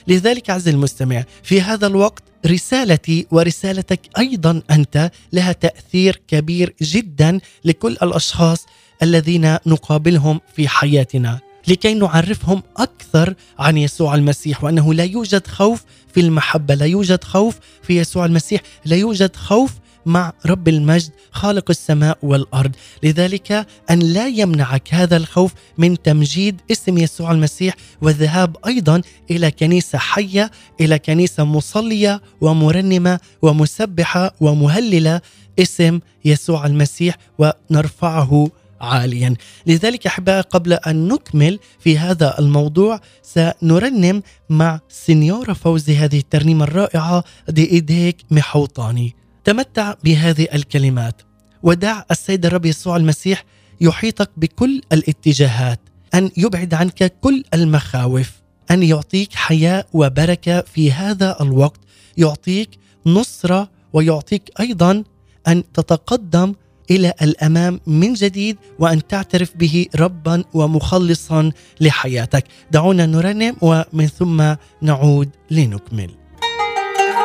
لذلك 0.07 0.49
عز 0.49 0.67
المستمع 0.67 1.23
في 1.43 1.61
هذا 1.61 1.87
الوقت 1.87 2.23
رسالتي 2.45 3.27
ورسالتك 3.31 3.99
أيضا 4.17 4.61
أنت 4.71 5.11
لها 5.33 5.51
تأثير 5.51 6.21
كبير 6.27 6.73
جدا 6.81 7.39
لكل 7.65 7.91
الأشخاص 7.91 8.65
الذين 9.03 9.57
نقابلهم 9.65 10.41
في 10.55 10.67
حياتنا 10.67 11.39
لكي 11.67 11.93
نعرفهم 11.93 12.63
أكثر 12.77 13.33
عن 13.59 13.77
يسوع 13.77 14.15
المسيح 14.15 14.63
وأنه 14.63 14.93
لا 14.93 15.03
يوجد 15.03 15.47
خوف 15.47 15.83
في 16.13 16.19
المحبة 16.19 16.73
لا 16.75 16.85
يوجد 16.85 17.23
خوف 17.23 17.55
في 17.83 17.97
يسوع 17.97 18.25
المسيح 18.25 18.61
لا 18.85 18.95
يوجد 18.95 19.35
خوف 19.35 19.71
مع 20.05 20.33
رب 20.45 20.67
المجد 20.67 21.11
خالق 21.31 21.69
السماء 21.69 22.17
والأرض، 22.23 22.71
لذلك 23.03 23.67
أن 23.89 23.99
لا 23.99 24.27
يمنعك 24.27 24.93
هذا 24.93 25.17
الخوف 25.17 25.53
من 25.77 26.01
تمجيد 26.01 26.61
اسم 26.71 26.97
يسوع 26.97 27.31
المسيح 27.31 27.75
والذهاب 28.01 28.57
أيضا 28.67 29.01
إلى 29.31 29.51
كنيسة 29.51 29.97
حية، 29.97 30.51
إلى 30.81 30.99
كنيسة 30.99 31.43
مصلية 31.43 32.21
ومرنمة 32.41 33.19
ومسبحة 33.41 34.35
ومهللة 34.41 35.21
اسم 35.59 35.99
يسوع 36.25 36.65
المسيح 36.65 37.17
ونرفعه 37.39 38.49
عاليا. 38.81 39.35
لذلك 39.67 40.07
احبائي 40.07 40.41
قبل 40.41 40.73
أن 40.73 41.07
نكمل 41.07 41.59
في 41.79 41.97
هذا 41.97 42.39
الموضوع 42.39 43.01
سنرنم 43.23 44.21
مع 44.49 44.79
سنيورة 44.89 45.53
فوزي 45.53 45.95
هذه 45.95 46.19
الترنيمة 46.19 46.63
الرائعة 46.63 47.23
دي 47.49 47.71
إيديك 47.71 48.17
محوطاني. 48.31 49.15
تمتع 49.43 49.93
بهذه 50.03 50.47
الكلمات. 50.53 51.21
ودع 51.63 52.03
السيد 52.11 52.45
الرب 52.45 52.65
يسوع 52.65 52.97
المسيح 52.97 53.43
يحيطك 53.81 54.29
بكل 54.37 54.81
الاتجاهات. 54.91 55.79
أن 56.13 56.31
يبعد 56.37 56.73
عنك 56.73 57.13
كل 57.21 57.43
المخاوف. 57.53 58.31
أن 58.71 58.83
يعطيك 58.83 59.33
حياة 59.33 59.85
وبركة 59.93 60.61
في 60.61 60.91
هذا 60.91 61.37
الوقت. 61.41 61.79
يعطيك 62.17 62.69
نصرة 63.05 63.69
ويعطيك 63.93 64.51
أيضا 64.59 65.03
أن 65.47 65.63
تتقدم 65.73 66.53
إلى 66.91 67.13
الأمام 67.21 67.79
من 67.87 68.13
جديد 68.13 68.57
وأن 68.79 69.07
تعترف 69.07 69.51
به 69.55 69.85
ربا 69.95 70.43
ومخلصا 70.53 71.51
لحياتك. 71.81 72.43
دعونا 72.71 73.05
نرنم 73.05 73.55
ومن 73.61 74.07
ثم 74.07 74.55
نعود 74.81 75.29
لنكمل. 75.51 76.11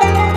دي 0.03 0.36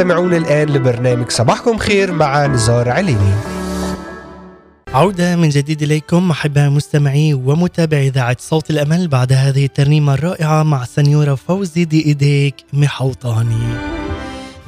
تستمعون 0.00 0.34
الآن 0.34 0.68
لبرنامج 0.68 1.30
صباحكم 1.30 1.78
خير 1.78 2.12
مع 2.12 2.46
نزار 2.46 2.88
عليني 2.88 3.32
عودة 4.88 5.36
من 5.36 5.48
جديد 5.48 5.82
إليكم 5.82 6.30
أحباء 6.30 6.70
مستمعي 6.70 7.34
ومتابعي 7.34 8.08
إذاعة 8.08 8.36
صوت 8.40 8.70
الأمل 8.70 9.08
بعد 9.08 9.32
هذه 9.32 9.64
الترنيمة 9.64 10.14
الرائعة 10.14 10.62
مع 10.62 10.84
سنيورة 10.84 11.34
فوزي 11.34 11.84
دي 11.84 12.06
إيديك 12.06 12.54
محوطاني. 12.72 13.99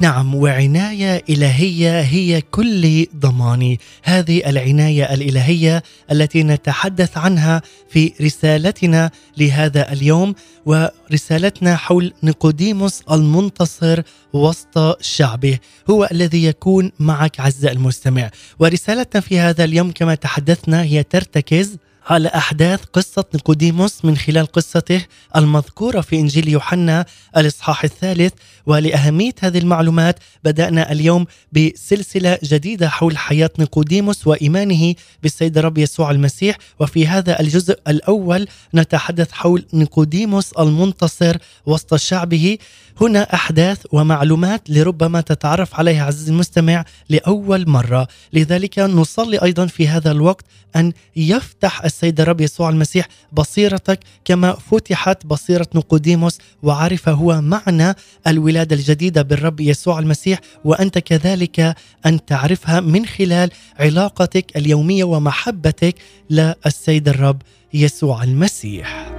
نعم 0.03 0.35
وعناية 0.35 1.23
إلهية 1.29 2.01
هي 2.01 2.41
كل 2.41 3.05
ضماني. 3.15 3.79
هذه 4.03 4.49
العناية 4.49 5.13
الإلهية 5.13 5.83
التي 6.11 6.43
نتحدث 6.43 7.17
عنها 7.17 7.61
في 7.89 8.13
رسالتنا 8.21 9.11
لهذا 9.37 9.91
اليوم 9.93 10.35
ورسالتنا 10.65 11.75
حول 11.75 12.13
نيقوديموس 12.23 13.01
المنتصر 13.11 14.01
وسط 14.33 15.01
شعبه. 15.01 15.59
هو 15.89 16.09
الذي 16.11 16.45
يكون 16.45 16.91
معك 16.99 17.39
عز 17.39 17.65
المستمع. 17.65 18.31
ورسالتنا 18.59 19.21
في 19.21 19.39
هذا 19.39 19.63
اليوم 19.63 19.91
كما 19.91 20.15
تحدثنا 20.15 20.83
هي 20.83 21.03
ترتكز 21.03 21.77
على 22.07 22.27
أحداث 22.27 22.83
قصة 22.93 23.25
نيقوديموس 23.33 24.05
من 24.05 24.17
خلال 24.17 24.45
قصته 24.45 25.05
المذكورة 25.35 26.01
في 26.01 26.15
إنجيل 26.15 26.49
يوحنا 26.49 27.05
الإصحاح 27.37 27.83
الثالث. 27.83 28.33
ولأهمية 28.65 29.33
هذه 29.39 29.57
المعلومات 29.57 30.19
بدأنا 30.43 30.91
اليوم 30.91 31.25
بسلسلة 31.51 32.39
جديدة 32.43 32.89
حول 32.89 33.17
حياة 33.17 33.49
نيقوديموس 33.59 34.27
وإيمانه 34.27 34.95
بالسيد 35.23 35.57
الرب 35.57 35.77
يسوع 35.77 36.11
المسيح. 36.11 36.57
وفي 36.79 37.07
هذا 37.07 37.39
الجزء 37.39 37.79
الأول 37.87 38.47
نتحدث 38.75 39.31
حول 39.31 39.65
نيقوديموس 39.73 40.51
المنتصر 40.53 41.37
وسط 41.65 41.95
شعبه. 41.95 42.57
هنا 43.01 43.33
أحداث 43.33 43.85
ومعلومات 43.91 44.69
لربما 44.69 45.21
تتعرف 45.21 45.75
عليها 45.75 46.05
عزيزي 46.05 46.31
المستمع 46.31 46.85
لأول 47.09 47.69
مرة. 47.69 48.07
لذلك 48.33 48.79
نصلي 48.79 49.37
أيضا 49.37 49.65
في 49.65 49.87
هذا 49.87 50.11
الوقت 50.11 50.45
أن 50.75 50.93
يفتح 51.15 51.83
السيد 51.83 52.21
الرب 52.21 52.41
يسوع 52.41 52.69
المسيح 52.69 53.07
بصيرتك 53.31 53.99
كما 54.25 54.53
فتحت 54.53 55.25
بصيرة 55.25 55.67
نيقوديموس 55.75 56.37
وعرف 56.63 57.09
هو 57.09 57.41
معنى 57.41 57.95
الولادة 58.27 58.75
الجديدة 58.75 59.21
بالرب 59.21 59.59
يسوع 59.59 59.99
المسيح 59.99 60.39
وأنت 60.63 60.97
كذلك 60.97 61.75
أن 62.05 62.25
تعرفها 62.25 62.79
من 62.79 63.05
خلال 63.05 63.51
علاقتك 63.79 64.57
اليومية 64.57 65.03
ومحبتك 65.03 65.95
للسيد 66.29 67.07
الرب 67.09 67.41
يسوع 67.73 68.23
المسيح. 68.23 69.12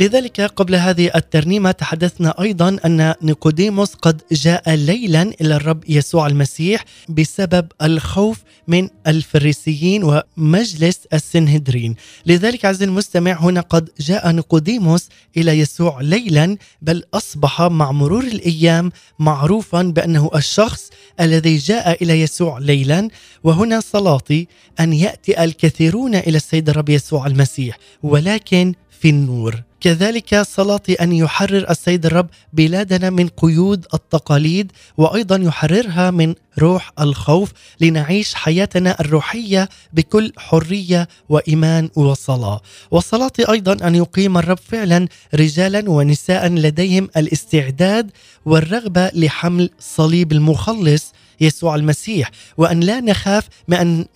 لذلك 0.00 0.40
قبل 0.40 0.74
هذه 0.74 1.10
الترنيمة 1.14 1.70
تحدثنا 1.70 2.40
أيضا 2.40 2.76
أن 2.84 3.14
نيقوديموس 3.22 3.94
قد 3.94 4.22
جاء 4.32 4.74
ليلا 4.74 5.22
إلى 5.22 5.56
الرب 5.56 5.84
يسوع 5.88 6.26
المسيح 6.26 6.84
بسبب 7.08 7.66
الخوف 7.82 8.38
من 8.68 8.88
الفريسيين 9.06 10.04
ومجلس 10.04 10.98
السنهدرين. 11.12 11.94
لذلك 12.26 12.64
عزيزي 12.64 12.84
المستمع 12.84 13.32
هنا 13.32 13.60
قد 13.60 13.88
جاء 14.00 14.30
نيقوديموس 14.30 15.08
إلى 15.36 15.58
يسوع 15.58 16.00
ليلا 16.00 16.56
بل 16.82 17.04
أصبح 17.14 17.62
مع 17.62 17.92
مرور 17.92 18.24
الأيام 18.24 18.92
معروفا 19.18 19.82
بأنه 19.82 20.30
الشخص 20.34 20.90
الذي 21.20 21.56
جاء 21.56 22.02
إلى 22.02 22.20
يسوع 22.20 22.58
ليلا. 22.58 23.08
وهنا 23.44 23.80
صلاتي 23.80 24.48
أن 24.80 24.92
يأتي 24.92 25.44
الكثيرون 25.44 26.14
إلى 26.14 26.36
السيد 26.36 26.68
الرب 26.68 26.88
يسوع 26.88 27.26
المسيح 27.26 27.78
ولكن 28.02 28.74
في 29.00 29.10
النور. 29.10 29.62
كذلك 29.80 30.42
صلاتي 30.42 30.94
أن 30.94 31.12
يحرر 31.12 31.70
السيد 31.70 32.06
الرب 32.06 32.28
بلادنا 32.52 33.10
من 33.10 33.28
قيود 33.28 33.86
التقاليد 33.94 34.72
وأيضا 34.96 35.36
يحررها 35.36 36.10
من 36.10 36.34
روح 36.58 36.92
الخوف 37.00 37.52
لنعيش 37.80 38.34
حياتنا 38.34 39.00
الروحية 39.00 39.68
بكل 39.92 40.32
حرية 40.36 41.08
وإيمان 41.28 41.88
وصلاة. 41.96 42.60
وصلاتي 42.90 43.50
أيضا 43.50 43.86
أن 43.88 43.94
يقيم 43.94 44.38
الرب 44.38 44.58
فعلا 44.58 45.08
رجالا 45.34 45.90
ونساء 45.90 46.48
لديهم 46.48 47.08
الاستعداد 47.16 48.10
والرغبة 48.46 49.10
لحمل 49.14 49.70
صليب 49.80 50.32
المخلص 50.32 51.12
يسوع 51.40 51.74
المسيح 51.74 52.30
وأن 52.56 52.80
لا 52.80 53.00
نخاف 53.00 53.48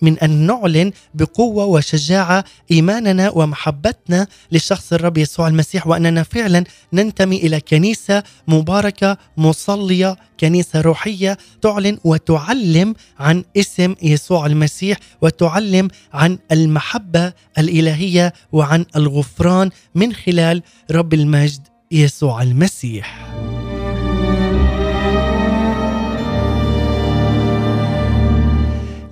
من 0.01 0.19
أن 0.23 0.29
نعلن 0.47 0.91
بقوة 1.13 1.65
وشجاعة 1.65 2.45
إيماننا 2.71 3.29
ومحبتنا 3.29 4.27
لشخص 4.51 4.93
الرب 4.93 5.17
يسوع 5.17 5.47
المسيح 5.47 5.87
وأننا 5.87 6.23
فعلا 6.23 6.63
ننتمي 6.93 7.37
إلى 7.37 7.59
كنيسة 7.59 8.23
مباركة 8.47 9.17
مصلية 9.37 10.15
كنيسة 10.39 10.81
روحية 10.81 11.37
تعلن 11.61 11.97
وتعلم 12.03 12.95
عن 13.19 13.43
اسم 13.57 13.95
يسوع 14.01 14.45
المسيح 14.45 14.97
وتعلم 15.21 15.87
عن 16.13 16.37
المحبة 16.51 17.33
الإلهية 17.57 18.33
وعن 18.51 18.85
الغفران 18.95 19.69
من 19.95 20.13
خلال 20.13 20.61
رب 20.91 21.13
المجد 21.13 21.67
يسوع 21.91 22.41
المسيح. 22.41 23.44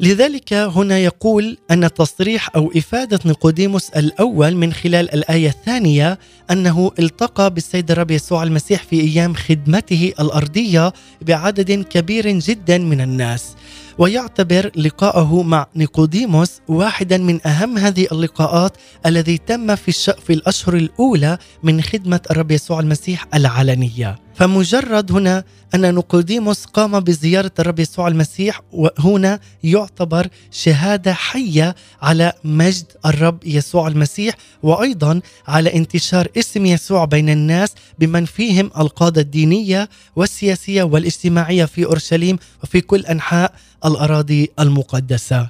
لذلك 0.04 0.54
هنا 0.54 0.98
يقول 1.00 1.58
أن 1.72 1.94
تصريح 1.94 2.50
أو 2.56 2.72
إفادة 2.76 3.20
نيقوديموس 3.26 3.90
الأول 3.90 4.56
من 4.56 4.74
خلال 4.74 5.14
الآية 5.14 5.50
الثانية 5.50 6.20
أنه 6.52 6.92
التقى 7.00 7.54
بالسيد 7.54 7.92
الرب 7.92 8.12
يسوع 8.12 8.44
المسيح 8.44 8.84
في 8.84 9.02
أيام 9.02 9.34
خدمته 9.34 10.14
الأرضية 10.20 10.94
بعدد 11.22 11.72
كبير 11.72 12.30
جدا 12.30 12.78
من 12.78 13.02
الناس. 13.02 13.56
ويعتبر 13.98 14.72
لقاءه 14.76 15.42
مع 15.42 15.68
نيقوديموس 15.76 16.52
واحدا 16.68 17.18
من 17.18 17.48
أهم 17.48 17.78
هذه 17.78 18.08
اللقاءات 18.12 18.78
الذي 19.06 19.38
تم 19.38 19.76
في 19.76 19.88
الش... 19.88 20.10
في 20.10 20.34
الأشهر 20.34 20.76
الأولى 20.76 21.38
من 21.64 21.82
خدمة 21.82 22.20
الرب 22.32 22.52
يسوع 22.52 22.80
المسيح 22.80 23.28
العلنية. 23.34 24.20
فمجرد 24.36 25.12
هنا 25.12 25.44
أن 25.76 25.96
نيقوديموس 25.96 26.66
قام 26.66 27.00
بزيارة 27.00 27.52
الرب 27.60 27.80
يسوع 27.80 28.08
المسيح 28.08 28.62
وهنا 28.72 29.40
يعتبر 29.64 30.28
شهادة 30.52 31.14
حية 31.14 31.76
على 32.02 32.34
مجد 32.44 32.86
الرب 33.06 33.40
يسوع 33.46 33.88
المسيح 33.88 34.36
وأيضا 34.64 35.22
على 35.48 35.74
انتشار 35.74 36.28
اسم 36.38 36.66
يسوع 36.66 37.06
بين 37.06 37.30
الناس 37.30 37.70
بمن 38.00 38.26
فيهم 38.26 38.72
القادة 38.78 39.22
الدينية 39.22 39.90
والسياسية 40.16 40.84
والاجتماعية 40.84 41.66
في 41.66 41.86
أورشليم 41.86 42.38
وفي 42.64 42.82
كل 42.82 43.06
أنحاء 43.06 43.54
الأراضي 43.86 44.52
المقدسة. 44.60 45.50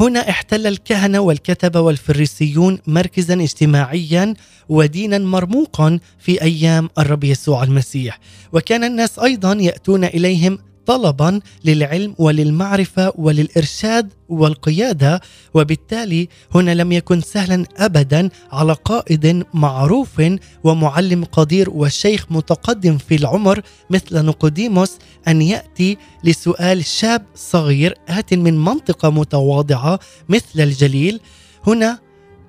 هنا 0.00 0.30
احتل 0.30 0.66
الكهنه 0.66 1.20
والكتبه 1.20 1.80
والفريسيون 1.80 2.78
مركزا 2.86 3.34
اجتماعيا 3.34 4.34
ودينا 4.68 5.18
مرموقا 5.18 5.98
في 6.18 6.42
أيام 6.42 6.90
الرب 6.98 7.24
يسوع 7.24 7.62
المسيح. 7.62 8.18
وكان 8.52 8.84
الناس 8.84 9.18
أيضا 9.18 9.52
يأتون 9.52 10.04
إليهم 10.04 10.58
طلبا 10.88 11.40
للعلم 11.64 12.14
وللمعرفة 12.18 13.12
وللإرشاد 13.16 14.12
والقيادة 14.28 15.20
وبالتالي 15.54 16.28
هنا 16.54 16.74
لم 16.74 16.92
يكن 16.92 17.20
سهلا 17.20 17.64
ابدا 17.76 18.28
على 18.52 18.72
قائد 18.72 19.44
معروف 19.54 20.22
ومعلم 20.64 21.24
قدير 21.24 21.70
وشيخ 21.70 22.26
متقدم 22.30 22.98
في 22.98 23.14
العمر 23.14 23.60
مثل 23.90 24.24
نيقوديموس 24.24 24.92
أن 25.28 25.42
يأتي 25.42 25.96
لسؤال 26.24 26.84
شاب 26.84 27.22
صغير 27.34 27.94
آت 28.08 28.34
من 28.34 28.64
منطقة 28.64 29.10
متواضعة 29.10 30.00
مثل 30.28 30.60
الجليل. 30.60 31.20
هنا 31.66 31.98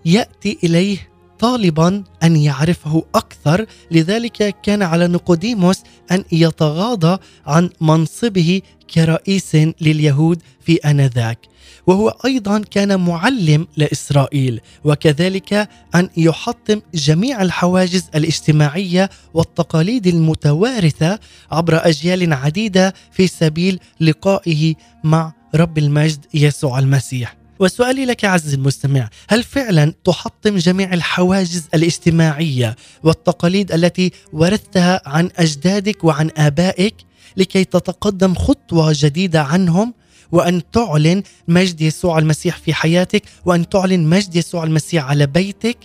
يأتي 0.06 0.58
إليه 0.64 1.10
طالبا 1.40 2.04
أن 2.24 2.36
يعرفه 2.36 3.04
أكثر 3.16 3.66
لذلك 3.92 4.56
كان 4.64 4.82
على 4.82 5.08
نيقوديموس 5.08 5.80
أن 6.12 6.24
يتغاضى 6.32 7.18
عن 7.46 7.70
منصبه 7.82 8.62
كرئيس 8.94 9.56
لليهود 9.82 10.42
في 10.62 10.76
آنذاك. 10.76 11.40
وهو 11.88 12.10
أيضا 12.26 12.60
كان 12.60 13.00
معلم 13.00 13.68
لإسرائيل 13.78 14.62
وكذلك 14.84 15.70
أن 15.96 16.10
يحطم 16.18 16.82
جميع 16.94 17.42
الحواجز 17.42 18.04
الاجتماعية 18.16 19.10
والتقاليد 19.34 20.08
المتوارثة 20.08 21.20
عبر 21.52 21.88
أجيال 21.88 22.34
عديدة 22.34 22.94
في 23.12 23.28
سبيل 23.28 23.80
لقائه 24.02 24.76
مع 25.04 25.34
رب 25.56 25.78
المجد 25.78 26.26
يسوع 26.34 26.80
المسيح. 26.80 27.39
وسؤالي 27.60 28.06
لك 28.06 28.26
عزيزي 28.26 28.56
المستمع 28.56 29.10
هل 29.30 29.44
فعلا 29.44 29.94
تحطم 30.04 30.58
جميع 30.58 30.94
الحواجز 30.94 31.68
الاجتماعية 31.74 32.76
والتقاليد 33.04 33.72
التي 33.72 34.12
ورثتها 34.34 35.02
عن 35.06 35.30
أجدادك 35.38 36.04
وعن 36.04 36.30
آبائك 36.38 36.96
لكي 37.38 37.64
تتقدم 37.64 38.36
خطوة 38.36 38.94
جديدة 38.96 39.42
عنهم 39.42 39.94
وأن 40.32 40.72
تعلن 40.72 41.24
مجد 41.48 41.82
يسوع 41.82 42.20
المسيح 42.20 42.58
في 42.58 42.74
حياتك 42.74 43.24
وأن 43.46 43.70
تعلن 43.70 44.08
مجد 44.08 44.36
يسوع 44.36 44.64
المسيح 44.64 45.06
على 45.06 45.28
بيتك؟ 45.28 45.78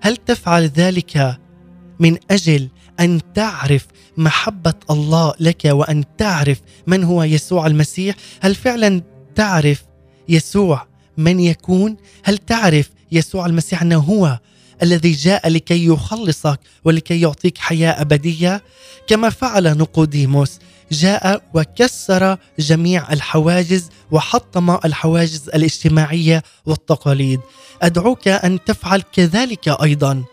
هل 0.00 0.16
تفعل 0.16 0.64
ذلك 0.64 1.38
من 2.00 2.18
أجل 2.30 2.68
أن 3.00 3.20
تعرف 3.34 3.86
محبة 4.16 4.74
الله 4.90 5.34
لك 5.40 5.64
وأن 5.64 6.04
تعرف 6.18 6.60
من 6.86 7.04
هو 7.04 7.22
يسوع 7.22 7.66
المسيح؟ 7.66 8.14
هل 8.40 8.54
فعلا 8.54 9.02
تعرف 9.34 9.84
يسوع 10.28 10.89
من 11.20 11.40
يكون؟ 11.40 11.96
هل 12.22 12.38
تعرف 12.38 12.90
يسوع 13.12 13.46
المسيح 13.46 13.82
أنه 13.82 13.98
هو 13.98 14.38
الذي 14.82 15.12
جاء 15.12 15.48
لكي 15.48 15.86
يخلصك 15.86 16.60
ولكي 16.84 17.20
يعطيك 17.20 17.58
حياة 17.58 18.00
أبدية؟ 18.00 18.62
كما 19.06 19.30
فعل 19.30 19.78
نقوديموس 19.78 20.58
جاء 20.92 21.42
وكسر 21.54 22.36
جميع 22.58 23.12
الحواجز 23.12 23.88
وحطم 24.10 24.70
الحواجز 24.84 25.48
الاجتماعية 25.54 26.42
والتقاليد. 26.66 27.40
أدعوك 27.82 28.28
أن 28.28 28.64
تفعل 28.64 29.02
كذلك 29.12 29.68
أيضا 29.68 30.24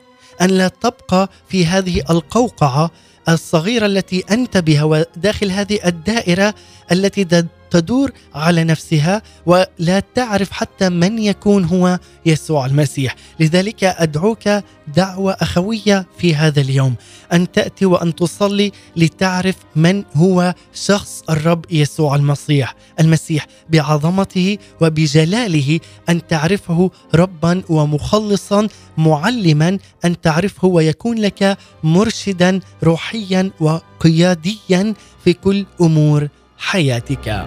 أن 0.41 0.50
لا 0.50 0.67
تبقى 0.67 1.30
في 1.50 1.65
هذه 1.65 2.04
القوقعة 2.10 2.91
الصغيرة 3.30 3.86
التي 3.86 4.23
أنت 4.32 4.58
بها 4.58 4.84
وداخل 4.84 5.52
هذه 5.52 5.80
الدائرة 5.86 6.56
التي 6.91 7.23
تدور 7.71 8.12
على 8.36 8.63
نفسها 8.63 9.21
ولا 9.45 9.99
تعرف 10.15 10.51
حتى 10.51 10.89
من 10.89 11.19
يكون 11.19 11.63
هو 11.63 11.99
يسوع 12.25 12.65
المسيح. 12.65 13.15
لذلك 13.39 13.84
أدعوك 13.84 14.49
دعوة 14.95 15.32
أخوية 15.41 16.06
في 16.17 16.36
هذا 16.36 16.62
اليوم 16.62 16.95
أن 17.34 17.51
تأتي 17.51 17.86
وأن 17.86 18.15
تصلي 18.15 18.71
لتعرف 18.95 19.56
من 19.75 20.03
هو 20.15 20.53
شخص 20.73 21.23
الرب 21.30 21.65
يسوع 21.71 22.15
المسيح 22.15 22.75
المسيح 22.99 23.47
بعظمته 23.69 24.58
وبجلاله 24.82 25.80
أن 26.10 26.27
تعرفه 26.27 26.91
ربا 27.15 27.63
ومخلصا 27.69 28.67
معلما 28.97 29.77
أن 30.06 30.21
تعرفه 30.21 30.67
ويكون 30.67 31.17
لك 31.17 31.58
مرشدا 31.84 32.60
روحيا 32.84 33.51
وقياديا 33.60 34.93
في 35.23 35.34
كل 35.34 35.65
أمور 35.82 36.27
حياتك. 36.58 37.46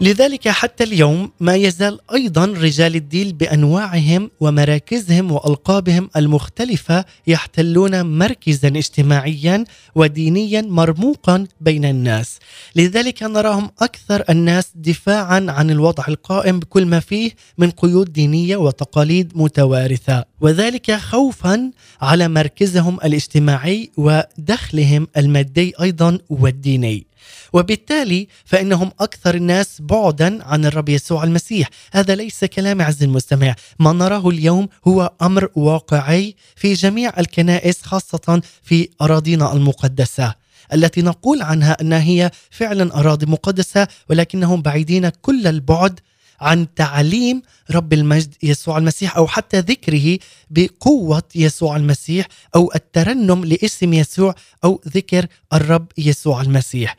لذلك 0.00 0.48
حتى 0.48 0.84
اليوم 0.84 1.30
ما 1.40 1.54
يزال 1.54 1.98
أيضا 2.14 2.44
رجال 2.46 2.96
الدين 2.96 3.32
بأنواعهم 3.32 4.30
ومراكزهم 4.40 5.32
وألقابهم 5.32 6.10
المختلفة 6.16 7.04
يحتلون 7.26 8.18
مركزا 8.18 8.68
اجتماعيا 8.68 9.64
ودينيا 9.94 10.60
مرموقا 10.60 11.46
بين 11.60 11.84
الناس. 11.84 12.38
لذلك 12.76 13.22
نراهم 13.22 13.70
أكثر 13.80 14.24
الناس 14.30 14.70
دفاعا 14.74 15.46
عن 15.48 15.70
الوضع 15.70 16.04
القائم 16.08 16.60
بكل 16.60 16.86
ما 16.86 17.00
فيه 17.00 17.30
من 17.58 17.70
قيود 17.70 18.12
دينية 18.12 18.56
وتقاليد 18.56 19.32
متوارثة. 19.34 20.24
وذلك 20.40 20.92
خوفا 20.92 21.70
على 22.00 22.28
مركزهم 22.28 22.98
الاجتماعي 23.04 23.90
ودخلهم 23.96 25.08
المادي 25.16 25.72
أيضا 25.80 26.18
والديني. 26.30 27.07
وبالتالي 27.52 28.28
فإنهم 28.44 28.92
أكثر 29.00 29.34
الناس 29.34 29.76
بعدا 29.80 30.44
عن 30.44 30.64
الرب 30.64 30.88
يسوع 30.88 31.24
المسيح، 31.24 31.68
هذا 31.92 32.14
ليس 32.14 32.44
كلام 32.44 32.82
عز 32.82 33.02
المستمع، 33.02 33.54
ما 33.78 33.92
نراه 33.92 34.28
اليوم 34.28 34.68
هو 34.88 35.12
أمر 35.22 35.48
واقعي 35.54 36.34
في 36.56 36.72
جميع 36.72 37.12
الكنائس 37.18 37.82
خاصة 37.82 38.42
في 38.62 38.88
أراضينا 39.00 39.52
المقدسة. 39.52 40.34
التي 40.72 41.02
نقول 41.02 41.42
عنها 41.42 41.76
أنها 41.80 42.02
هي 42.02 42.30
فعلا 42.50 43.00
أراضي 43.00 43.26
مقدسة 43.26 43.88
ولكنهم 44.10 44.62
بعيدين 44.62 45.08
كل 45.08 45.46
البعد 45.46 46.00
عن 46.40 46.74
تعليم 46.74 47.42
رب 47.70 47.92
المجد 47.92 48.34
يسوع 48.42 48.78
المسيح 48.78 49.16
أو 49.16 49.26
حتى 49.26 49.58
ذكره 49.60 50.18
بقوة 50.50 51.22
يسوع 51.34 51.76
المسيح 51.76 52.26
أو 52.56 52.72
الترنم 52.74 53.44
لاسم 53.44 53.92
يسوع 53.92 54.34
أو 54.64 54.80
ذكر 54.88 55.26
الرب 55.52 55.86
يسوع 55.98 56.40
المسيح. 56.40 56.96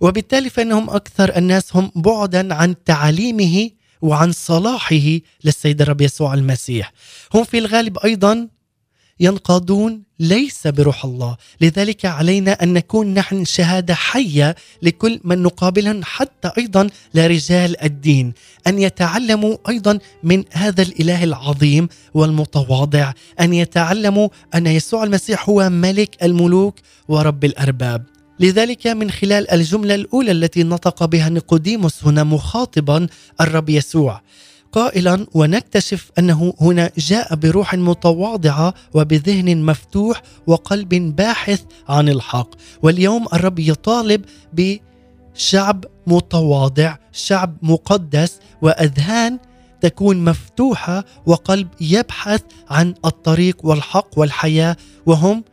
وبالتالي 0.00 0.50
فإنهم 0.50 0.90
أكثر 0.90 1.36
الناس 1.36 1.76
هم 1.76 1.90
بعدا 1.96 2.54
عن 2.54 2.74
تعاليمه 2.84 3.70
وعن 4.02 4.32
صلاحه 4.32 5.18
للسيد 5.44 5.82
الرب 5.82 6.00
يسوع 6.00 6.34
المسيح. 6.34 6.92
هم 7.34 7.44
في 7.44 7.58
الغالب 7.58 7.98
أيضا 7.98 8.48
ينقادون 9.22 10.02
ليس 10.20 10.66
بروح 10.66 11.04
الله. 11.04 11.36
لذلك 11.60 12.04
علينا 12.04 12.52
أن 12.62 12.72
نكون 12.72 13.14
نحن 13.14 13.44
شهادة 13.44 13.94
حية 13.94 14.56
لكل 14.82 15.20
من 15.24 15.42
نقابلهم 15.42 16.00
حتى 16.04 16.50
أيضا 16.58 16.86
لرجال 17.14 17.82
الدين 17.84 18.32
أن 18.66 18.78
يتعلموا 18.78 19.56
أيضا 19.68 19.98
من 20.22 20.44
هذا 20.52 20.82
الإله 20.82 21.24
العظيم 21.24 21.88
والمتواضع 22.14 23.12
أن 23.40 23.54
يتعلموا 23.54 24.28
أن 24.54 24.66
يسوع 24.66 25.04
المسيح 25.04 25.48
هو 25.48 25.70
ملك 25.70 26.22
الملوك 26.22 26.74
ورب 27.08 27.44
الأرباب. 27.44 28.04
لذلك 28.40 28.86
من 28.86 29.10
خلال 29.10 29.50
الجملة 29.50 29.94
الأولى 29.94 30.30
التي 30.32 30.62
نطق 30.62 31.04
بها 31.04 31.28
نيقوديموس 31.28 32.04
هنا 32.04 32.24
مخاطبا 32.24 33.06
الرب 33.40 33.68
يسوع 33.68 34.20
قائلا 34.72 35.26
ونكتشف 35.34 36.10
أنه 36.18 36.54
هنا 36.60 36.90
جاء 36.98 37.34
بروح 37.34 37.74
متواضعة 37.74 38.74
وبذهن 38.94 39.64
مفتوح 39.64 40.22
وقلب 40.46 41.16
باحث 41.16 41.62
عن 41.88 42.08
الحق. 42.08 42.48
واليوم 42.82 43.26
الرب 43.32 43.58
يطالب 43.58 44.24
بشعب 44.52 45.84
متواضع 46.06 46.96
شعب 47.12 47.56
مقدس 47.62 48.38
وأذهان 48.62 49.38
تكون 49.80 50.24
مفتوحة 50.24 51.04
وقلب 51.26 51.68
يبحث 51.80 52.42
عن 52.70 52.94
الطريق 53.04 53.56
والحق 53.66 54.18
والحياة 54.18 54.76
وهم 55.06 55.44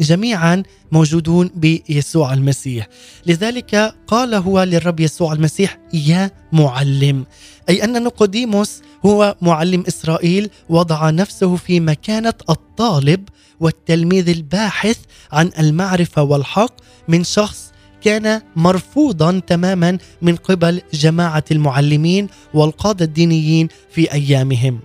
جميعا 0.00 0.62
موجودون 0.92 1.50
بيسوع 1.54 2.32
المسيح. 2.32 2.88
لذلك 3.26 3.94
قال 4.06 4.34
هو 4.34 4.62
للرب 4.62 5.00
يسوع 5.00 5.32
المسيح 5.32 5.78
يا 5.92 6.30
معلم. 6.52 7.24
أي 7.68 7.84
أن 7.84 8.02
نيقوديموس 8.02 8.82
هو 9.06 9.36
معلم 9.42 9.84
إسرائيل 9.88 10.50
وضع 10.68 11.10
نفسه 11.10 11.56
في 11.56 11.80
مكانة 11.80 12.34
الطالب 12.50 13.28
والتلميذ 13.60 14.28
الباحث 14.28 14.98
عن 15.32 15.50
المعرفة 15.58 16.22
والحق 16.22 16.74
من 17.08 17.24
شخص 17.24 17.72
كان 18.02 18.42
مرفوضا 18.56 19.40
تماما 19.46 19.98
من 20.22 20.36
قبل 20.36 20.82
جماعة 20.94 21.44
المعلمين 21.50 22.28
والقادة 22.54 23.04
الدينيين 23.04 23.68
في 23.90 24.12
أيامهم. 24.12 24.80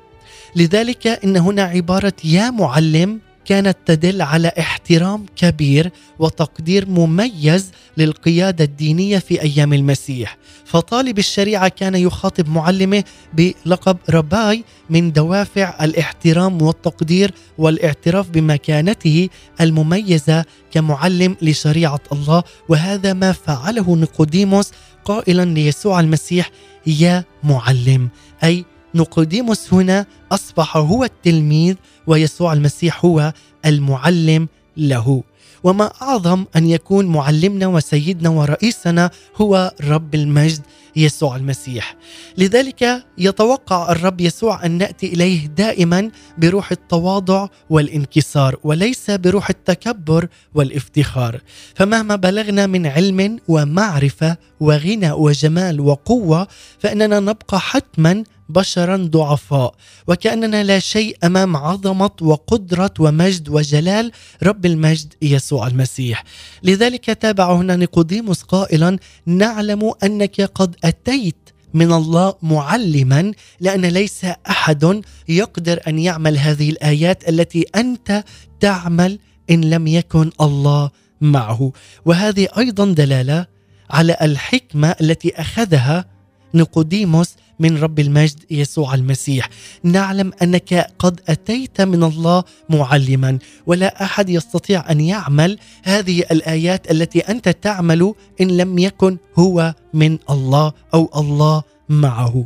لذلك 0.56 1.08
إن 1.08 1.38
هنا 1.38 1.64
عبارة 1.64 2.14
يا 2.24 2.50
معلم 2.50 3.20
كانت 3.46 3.78
تدل 3.86 4.22
على 4.22 4.52
احترام 4.60 5.26
كبير 5.36 5.92
وتقدير 6.20 6.90
مميز 6.90 7.72
للقيادة 7.98 8.64
الدينية 8.64 9.18
في 9.18 9.42
أيام 9.42 9.74
المسيح. 9.74 10.38
فطالب 10.66 11.20
الشريعة 11.20 11.68
كان 11.68 11.96
يخاطب 11.96 12.50
معلمه 12.50 13.04
بلقب 13.34 13.98
رباي 14.10 14.64
من 14.90 15.12
دوافع 15.12 15.84
الاحترام 15.86 16.62
والتقدير 16.62 17.32
والاعتراف 17.58 18.30
بمكانته 18.30 19.30
المميزة 19.62 20.46
كمعلم 20.72 21.36
لشريعة 21.42 22.00
الله 22.12 22.44
وهذا 22.70 23.14
ما 23.14 23.32
فعله 23.32 23.96
نيقوديموس 23.96 24.72
قائلا 25.06 25.46
ليسوع 25.46 26.00
المسيح 26.00 26.52
يا 26.88 27.24
معلم 27.44 28.10
أي 28.44 28.66
نيقوديموس 28.96 29.74
هنا 29.74 30.06
أصبح 30.32 30.78
هو 30.78 31.04
التلميذ 31.04 31.76
ويسوع 32.08 32.54
المسيح 32.54 33.06
هو 33.06 33.34
المعلم 33.66 34.48
له. 34.78 35.24
وما 35.64 35.92
أعظم 36.02 36.46
أن 36.56 36.70
يكون 36.70 37.06
معلمنا 37.06 37.68
وسيدنا 37.68 38.30
ورئيسنا 38.30 39.12
هو 39.36 39.74
رب 39.84 40.16
المجد 40.16 40.62
يسوع 40.96 41.36
المسيح. 41.36 41.96
لذلك 42.38 43.06
يتوقع 43.18 43.92
الرب 43.92 44.22
يسوع 44.22 44.66
أن 44.66 44.72
نأتي 44.72 45.08
إليه 45.14 45.48
دائما 45.48 46.12
بروح 46.38 46.72
التواضع 46.72 47.48
والانكسار 47.70 48.56
وليس 48.64 49.12
بروح 49.12 49.50
التكبر 49.50 50.28
والافتخار. 50.54 51.42
فمهما 51.76 52.16
بلغنا 52.16 52.68
من 52.68 52.86
علم 52.86 53.40
ومعرفة 53.48 54.38
وغنى 54.60 55.12
وجمال 55.12 55.80
وقوة 55.80 56.48
فإننا 56.80 57.20
نبقى 57.20 57.60
حتما 57.60 58.24
بشرا 58.50 58.98
ضعفاء. 58.98 59.76
وكأننا 60.08 60.64
لا 60.64 60.80
شيء 60.80 61.18
أمام 61.24 61.58
عظمة 61.58 62.12
وقدرة 62.22 62.94
ومجد 63.00 63.50
وجلال 63.50 64.12
رب 64.44 64.66
المجد 64.66 65.14
يسوع 65.22 65.68
المسيح. 65.68 66.24
لذلك 66.64 67.06
تابع 67.06 67.54
هنا 67.54 67.76
نيقوديموس 67.76 68.42
قائلا 68.42 68.98
نعلم 69.26 69.94
أنك 70.04 70.42
قد 70.42 70.76
أتيت 70.84 71.50
من 71.74 71.92
الله 71.92 72.34
معلما 72.42 73.32
لأن 73.60 73.86
ليس 73.86 74.26
أحد 74.50 75.02
يقدر 75.28 75.80
أن 75.88 76.00
يعمل 76.00 76.38
هذه 76.38 76.70
الآيات 76.70 77.30
التي 77.30 77.66
أنت 77.76 78.24
تعمل 78.60 79.20
إن 79.50 79.62
لم 79.62 79.88
يكن 79.88 80.32
الله 80.42 80.90
معه. 81.22 81.72
وهذه 82.06 82.48
أيضا 82.58 82.86
دلالة 82.86 83.46
على 83.90 84.18
الحكمة 84.22 84.96
التي 85.02 85.42
أخذها 85.42 86.06
نيقوديموس 86.54 87.36
من 87.60 87.78
رب 87.78 88.00
المجد 88.00 88.40
يسوع 88.52 88.94
المسيح. 88.94 89.50
نعلم 89.84 90.32
أنك 90.42 90.88
قد 91.00 91.22
أتيت 91.28 91.82
من 91.82 92.04
الله 92.04 92.44
معلما 92.70 93.40
ولا 93.66 94.04
أحد 94.04 94.30
يستطيع 94.30 94.92
أن 94.92 95.02
يعمل 95.02 95.58
هذه 95.84 96.20
الآيات 96.32 96.92
التي 96.92 97.20
أنت 97.20 97.50
تعمل 97.50 98.14
إن 98.42 98.58
لم 98.58 98.80
يكن 98.80 99.18
هو 99.40 99.74
من 99.94 100.18
الله 100.30 100.74
أو 100.94 101.10
الله 101.16 101.64
معه. 101.90 102.46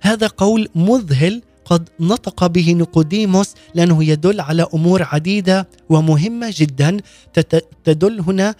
هذا 0.00 0.26
قول 0.26 0.68
مذهل 0.74 1.42
قد 1.64 1.88
نطق 2.00 2.46
به 2.46 2.72
نيقوديموس 2.72 3.54
لأنه 3.74 4.04
يدل 4.04 4.40
على 4.40 4.66
أمور 4.74 5.02
عديدة 5.02 5.68
ومهمة 5.88 6.54
جدا. 6.56 6.96
تدل 7.84 8.20
هنا 8.20 8.54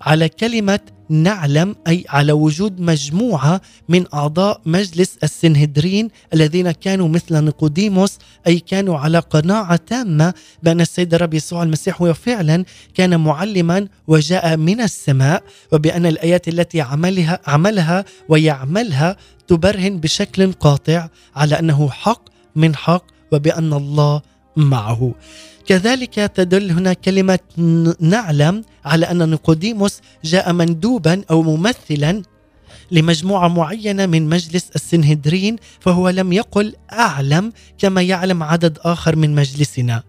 على 0.00 0.28
كلمة 0.28 0.80
نعلم 1.08 1.76
أي 1.88 2.04
على 2.08 2.32
وجود 2.32 2.80
مجموعة 2.80 3.60
من 3.88 4.04
أعضاء 4.14 4.60
مجلس 4.66 5.16
السنهدرين 5.22 6.08
الذين 6.34 6.70
كانوا 6.70 7.08
مثل 7.08 7.44
نيقوديموس 7.44 8.18
أي 8.46 8.58
كانوا 8.58 8.98
على 8.98 9.18
قناعة 9.18 9.76
تامة 9.76 10.34
بأن 10.62 10.80
السيد 10.80 11.14
الرب 11.14 11.34
يسوع 11.34 11.62
المسيح 11.62 12.02
هو 12.02 12.14
فعلا 12.14 12.64
كان 12.94 13.20
معلما 13.20 13.88
وجاء 14.06 14.56
من 14.56 14.80
السماء 14.80 15.42
وبأن 15.72 16.06
الآيات 16.06 16.48
التي 16.48 16.80
عملها 16.80 17.40
عملها 17.46 18.04
ويعملها 18.28 19.16
تبرهن 19.48 20.00
بشكل 20.00 20.52
قاطع 20.52 21.08
على 21.36 21.58
أنه 21.58 21.90
حق 21.90 22.22
من 22.56 22.76
حق 22.76 23.04
وبأن 23.32 23.72
الله 23.72 24.22
معه. 24.56 25.14
كذلك 25.66 26.14
تدل 26.14 26.70
هنا 26.70 26.92
كلمة 26.92 27.38
نعلم 28.00 28.64
على 28.84 29.06
أن 29.10 29.30
نيقوديموس 29.30 30.00
جاء 30.24 30.52
مندوبا 30.52 31.22
أو 31.30 31.42
ممثلا 31.42 32.22
لمجموعة 32.90 33.48
معينة 33.48 34.06
من 34.06 34.28
مجلس 34.28 34.70
السنهدرين 34.76 35.56
فهو 35.80 36.08
لم 36.08 36.32
يقل 36.32 36.74
أعلم 36.92 37.52
كما 37.78 38.02
يعلم 38.02 38.42
عدد 38.42 38.78
آخر 38.80 39.16
من 39.16 39.34
مجلسنا 39.34 40.02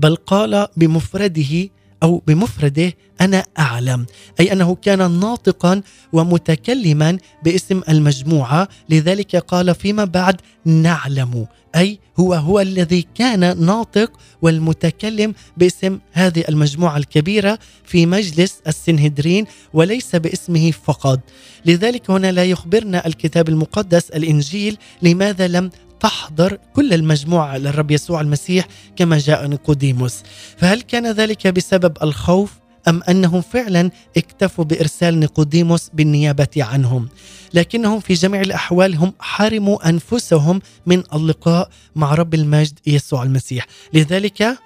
بل 0.00 0.16
قال 0.16 0.66
بمفرده 0.76 1.68
أو 2.02 2.22
بمفرده 2.26 2.92
أنا 3.20 3.44
أعلم. 3.58 4.06
أي 4.40 4.52
أنه 4.52 4.74
كان 4.74 5.20
ناطقا 5.20 5.82
ومتكلما 6.12 7.18
باسم 7.44 7.80
المجموعة 7.88 8.68
لذلك 8.88 9.36
قال 9.36 9.74
فيما 9.74 10.04
بعد 10.04 10.40
نعلم. 10.64 11.46
أي 11.76 11.98
هو 12.20 12.34
هو 12.34 12.60
الذي 12.60 13.06
كان 13.14 13.66
ناطق 13.66 14.12
والمتكلم 14.42 15.34
باسم 15.56 15.98
هذه 16.12 16.44
المجموعة 16.48 16.96
الكبيرة 16.96 17.58
في 17.84 18.06
مجلس 18.06 18.60
السنهدرين 18.66 19.46
وليس 19.74 20.16
باسمه 20.16 20.70
فقط. 20.70 21.20
لذلك 21.64 22.10
هنا 22.10 22.32
لا 22.32 22.44
يخبرنا 22.44 23.06
الكتاب 23.06 23.48
المقدس 23.48 24.10
الإنجيل 24.10 24.78
لماذا 25.02 25.48
لم 25.48 25.70
تحضر 26.00 26.58
كل 26.74 26.92
المجموعة 26.94 27.58
للرب 27.58 27.90
يسوع 27.90 28.20
المسيح 28.20 28.66
كما 28.96 29.18
جاء 29.18 29.46
نيقوديموس. 29.46 30.22
فهل 30.56 30.80
كان 30.80 31.12
ذلك 31.12 31.46
بسبب 31.46 31.96
الخوف 32.02 32.52
أم 32.88 33.02
أنهم 33.08 33.40
فعلا 33.40 33.90
اكتفوا 34.16 34.64
بإرسال 34.64 35.20
نيقوديموس 35.20 35.90
بالنيابة 35.94 36.48
عنهم؟ 36.56 37.08
لكنهم 37.54 38.00
في 38.00 38.14
جميع 38.14 38.40
الأحوال 38.40 38.96
هم 38.96 39.12
حرموا 39.20 39.88
أنفسهم 39.88 40.62
من 40.86 41.02
اللقاء 41.14 41.70
مع 41.96 42.14
رب 42.14 42.34
المجد 42.34 42.78
يسوع 42.86 43.22
المسيح. 43.22 43.66
لذلك 43.94 44.58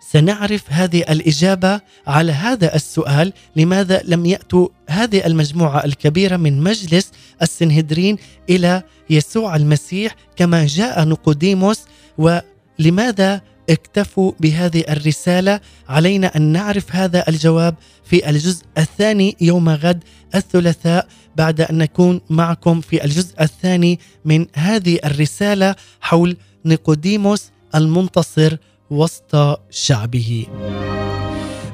سنعرف 0.00 0.62
هذه 0.68 1.00
الإجابة 1.00 1.80
على 2.06 2.32
هذا 2.32 2.74
السؤال 2.74 3.32
لماذا 3.56 4.02
لم 4.04 4.26
يأتوا 4.26 4.68
هذه 4.88 5.26
المجموعة 5.26 5.84
الكبيرة 5.84 6.36
من 6.36 6.62
مجلس 6.62 7.10
السنهدرين 7.42 8.16
إلى 8.50 8.82
يسوع 9.10 9.56
المسيح 9.56 10.14
كما 10.36 10.66
جاء 10.66 11.04
نيقوديموس 11.04 11.80
ولماذا 12.18 13.40
اكتفوا 13.70 14.32
بهذه 14.40 14.84
الرسالة؟ 14.88 15.60
علينا 15.88 16.36
أن 16.36 16.42
نعرف 16.42 16.96
هذا 16.96 17.28
الجواب 17.28 17.74
في 18.04 18.30
الجزء 18.30 18.64
الثاني 18.78 19.36
يوم 19.40 19.68
غد 19.68 20.04
الثلاثاء 20.34 21.06
بعد 21.36 21.60
أن 21.60 21.78
نكون 21.78 22.20
معكم 22.30 22.80
في 22.80 23.04
الجزء 23.04 23.42
الثاني 23.42 23.98
من 24.24 24.46
هذه 24.54 24.98
الرسالة 25.04 25.74
حول 26.00 26.36
نيقوديموس 26.64 27.50
المنتصر 27.74 28.56
وسط 28.90 29.60
شعبه. 29.70 30.46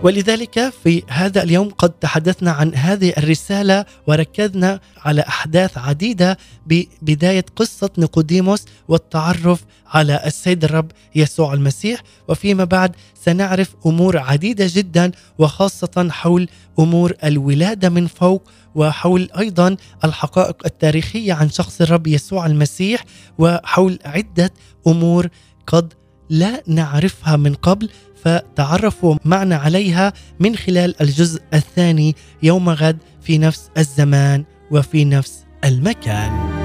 ولذلك 0.03 0.73
في 0.85 1.03
هذا 1.09 1.43
اليوم 1.43 1.69
قد 1.69 1.91
تحدثنا 1.91 2.51
عن 2.51 2.75
هذه 2.75 3.12
الرسالة 3.19 3.85
وركزنا 4.07 4.81
على 5.05 5.21
أحداث 5.21 5.79
عديدة 5.79 6.39
ببداية 6.67 7.45
قصة 7.57 7.91
نيقوديموس 7.99 8.64
والتعرف 8.89 9.64
على 9.87 10.23
السيد 10.27 10.64
الرب 10.64 10.93
يسوع 11.14 11.55
المسيح. 11.55 12.03
وفيما 12.29 12.64
بعد 12.64 12.97
سنعرف 13.25 13.75
أمور 13.87 14.19
عديدة 14.19 14.71
جدا 14.75 15.12
وخاصة 15.39 16.09
حول 16.11 16.49
أمور 16.79 17.12
الولادة 17.25 17.89
من 17.89 18.07
فوق 18.07 18.49
وحول 18.75 19.29
أيضا 19.39 19.77
الحقائق 20.05 20.57
التاريخية 20.67 21.33
عن 21.33 21.51
شخص 21.51 21.81
الرب 21.81 22.07
يسوع 22.07 22.47
المسيح 22.47 23.05
وحول 23.39 23.99
عدة 24.05 24.53
أمور 24.87 25.29
قد 25.67 25.93
لا 26.31 26.62
نعرفها 26.66 27.37
من 27.37 27.55
قبل 27.55 27.89
فتعرفوا 28.24 29.16
معنا 29.24 29.57
عليها 29.57 30.12
من 30.41 30.57
خلال 30.57 31.03
الجزء 31.03 31.41
الثاني 31.55 32.16
يوم 32.43 32.68
غد 32.68 32.99
في 33.22 33.39
نفس 33.39 33.70
الزمان 33.79 34.45
وفي 34.70 35.05
نفس 35.05 35.45
المكان. 35.64 36.57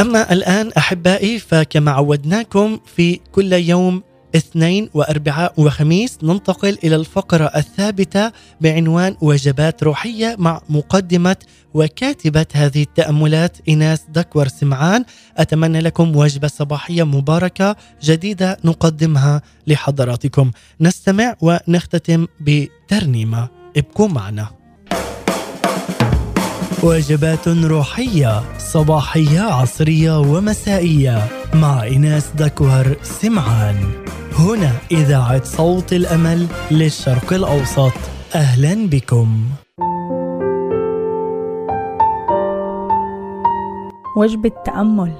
أما 0.00 0.32
الآن 0.32 0.72
أحبائي 0.78 1.38
فكما 1.38 1.90
عودناكم 1.90 2.80
في 2.96 3.20
كل 3.32 3.52
يوم 3.52 4.02
اثنين 4.36 4.90
واربعاء 4.94 5.52
وخميس 5.56 6.18
ننتقل 6.22 6.78
إلى 6.84 6.96
الفقرة 6.96 7.44
الثابتة 7.44 8.32
بعنوان 8.60 9.16
وجبات 9.20 9.82
روحية 9.82 10.36
مع 10.38 10.60
مقدمة 10.68 11.36
وكاتبة 11.74 12.46
هذه 12.52 12.82
التأملات 12.82 13.56
ايناس 13.68 14.04
دكور 14.08 14.48
سمعان. 14.48 15.04
أتمنى 15.36 15.80
لكم 15.80 16.16
وجبة 16.16 16.48
صباحية 16.48 17.02
مباركة 17.02 17.76
جديدة 18.02 18.58
نقدمها 18.64 19.42
لحضراتكم. 19.66 20.50
نستمع 20.80 21.34
ونختتم 21.40 22.26
بترنيمة. 22.40 23.48
ابقوا 23.76 24.08
معنا. 24.08 24.63
وجبات 26.84 27.48
روحية 27.48 28.58
صباحية 28.58 29.40
عصرية 29.40 30.18
ومسائية. 30.20 31.18
مع 31.54 31.82
إيناس 31.82 32.30
دكوهر 32.38 32.96
سمعان. 33.02 33.76
هنا 34.38 34.70
إذاعة 34.92 35.44
صوت 35.44 35.92
الأمل 35.92 36.46
للشرق 36.70 37.32
الأوسط. 37.32 37.92
أهلا 38.34 38.88
بكم. 38.88 39.44
وجبة 44.16 44.52
تأمل 44.64 45.12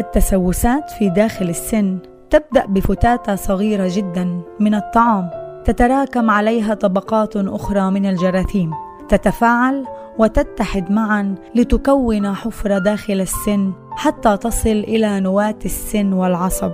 التسوسات 0.00 0.90
في 0.98 1.10
داخل 1.10 1.48
السن 1.48 1.98
تبدأ 2.30 2.66
بفتاتة 2.66 3.34
صغيرة 3.36 3.90
جدا 3.92 4.40
من 4.60 4.74
الطعام. 4.74 5.30
تتراكم 5.64 6.30
عليها 6.30 6.74
طبقات 6.74 7.36
أخرى 7.36 7.90
من 7.90 8.06
الجراثيم. 8.06 8.85
تتفاعل 9.08 9.84
وتتحد 10.18 10.90
معا 10.90 11.34
لتكون 11.54 12.34
حفرة 12.34 12.78
داخل 12.78 13.20
السن 13.20 13.72
حتى 13.90 14.36
تصل 14.36 14.68
إلى 14.68 15.20
نواة 15.20 15.58
السن 15.64 16.12
والعصب 16.12 16.72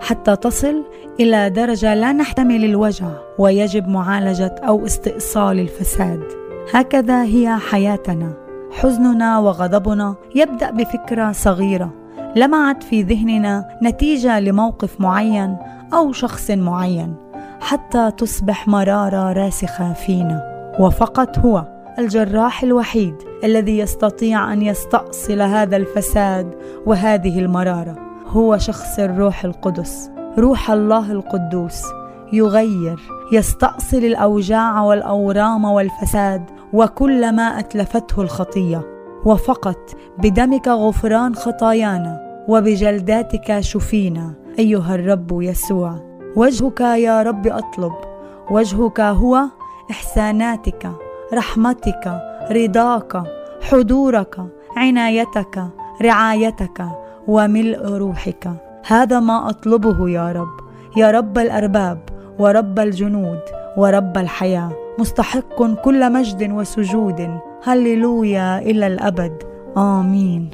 حتى 0.00 0.36
تصل 0.36 0.84
إلى 1.20 1.50
درجة 1.50 1.94
لا 1.94 2.12
نحتمل 2.12 2.64
الوجع 2.64 3.06
ويجب 3.38 3.88
معالجة 3.88 4.54
أو 4.68 4.86
استئصال 4.86 5.60
الفساد. 5.60 6.22
هكذا 6.74 7.22
هي 7.22 7.56
حياتنا. 7.70 8.32
حزننا 8.72 9.38
وغضبنا 9.38 10.14
يبدأ 10.34 10.70
بفكرة 10.70 11.32
صغيرة 11.32 11.90
لمعت 12.36 12.82
في 12.82 13.02
ذهننا 13.02 13.78
نتيجة 13.82 14.40
لموقف 14.40 15.00
معين 15.00 15.56
أو 15.94 16.12
شخص 16.12 16.50
معين 16.50 17.14
حتى 17.60 18.10
تصبح 18.10 18.68
مرارة 18.68 19.32
راسخة 19.32 19.92
فينا. 19.92 20.54
وفقط 20.80 21.38
هو 21.38 21.73
الجراح 21.98 22.62
الوحيد 22.62 23.14
الذي 23.44 23.78
يستطيع 23.78 24.52
أن 24.52 24.62
يستأصل 24.62 25.42
هذا 25.42 25.76
الفساد 25.76 26.54
وهذه 26.86 27.38
المرارة. 27.38 27.96
هو 28.26 28.58
شخص 28.58 28.98
الروح 28.98 29.44
القدس 29.44 30.10
روح 30.38 30.70
الله 30.70 31.12
القدوس 31.12 31.82
يغير 32.32 33.00
يستأصل 33.32 33.96
الأوجاع 33.96 34.82
والأورام 34.82 35.64
والفساد 35.64 36.42
وكل 36.72 37.32
ما 37.32 37.58
أتلفته 37.58 38.22
الخطية. 38.22 38.82
وفقط 39.24 39.96
بدمك 40.18 40.68
غفران 40.68 41.34
خطايانا 41.34 42.44
وبجلداتك 42.48 43.60
شفينا 43.60 44.34
أيها 44.58 44.94
الرب 44.94 45.42
يسوع. 45.42 45.94
وجهك 46.36 46.80
يا 46.80 47.22
رب 47.22 47.46
أطلب 47.46 47.92
وجهك 48.50 49.00
هو 49.00 49.40
إحساناتك. 49.90 51.03
رحمتك 51.34 52.20
رضاك 52.50 53.22
حضورك 53.62 54.34
عنايتك 54.76 55.64
رعايتك 56.02 56.78
وملء 57.28 57.82
روحك. 57.88 58.50
هذا 58.86 59.20
ما 59.20 59.50
أطلبه 59.50 60.10
يا 60.10 60.32
رب 60.32 60.56
يا 60.96 61.10
رب 61.10 61.38
الأرباب 61.38 61.98
ورب 62.38 62.78
الجنود 62.78 63.40
ورب 63.76 64.18
الحياة. 64.18 64.70
مستحق 64.98 65.62
كل 65.84 66.12
مجد 66.12 66.50
وسجود. 66.52 67.38
هللويا 67.64 68.58
إلى 68.58 68.86
الأبد. 68.86 69.42
آمين. 69.76 70.50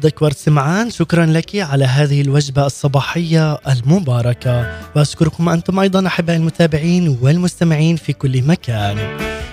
إيناس 0.00 0.12
دكور 0.12 0.32
سمعان 0.32 0.90
شكرا 0.90 1.26
لك 1.26 1.56
على 1.56 1.84
هذه 1.84 2.20
الوجبة 2.20 2.66
الصباحية 2.66 3.54
المباركة. 3.54 4.78
وأشكركم 4.96 5.48
أنتم 5.48 5.78
أيضا 5.80 6.06
أحبائي 6.06 6.38
المتابعين 6.38 7.18
والمستمعين 7.22 7.96
في 7.96 8.12
كل 8.12 8.42
مكان. 8.42 8.96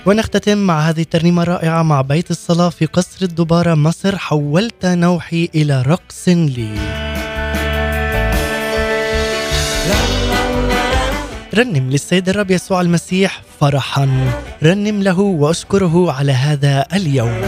ونختتم 0.06 0.58
مع 0.58 0.80
هذه 0.90 1.02
الترنيمة 1.02 1.44
الرائعة 1.44 1.84
مع 1.84 2.02
بيت 2.02 2.32
الصلاة 2.32 2.70
في 2.70 2.86
قصر 2.86 3.26
الدبارة 3.26 3.76
مصر 3.76 4.18
حولت 4.18 4.86
نوحي 4.86 5.50
إلى 5.56 5.82
رقص 5.82 6.28
لي. 6.28 6.76
رنم 11.56 11.90
للسيد 11.90 12.30
الرب 12.30 12.52
يسوع 12.52 12.82
المسيح 12.82 13.42
فرحا. 13.60 14.10
رنم 14.64 15.04
له 15.04 15.20
وأشكره 15.20 16.12
على 16.12 16.32
هذا 16.32 16.86
اليوم. 16.94 17.42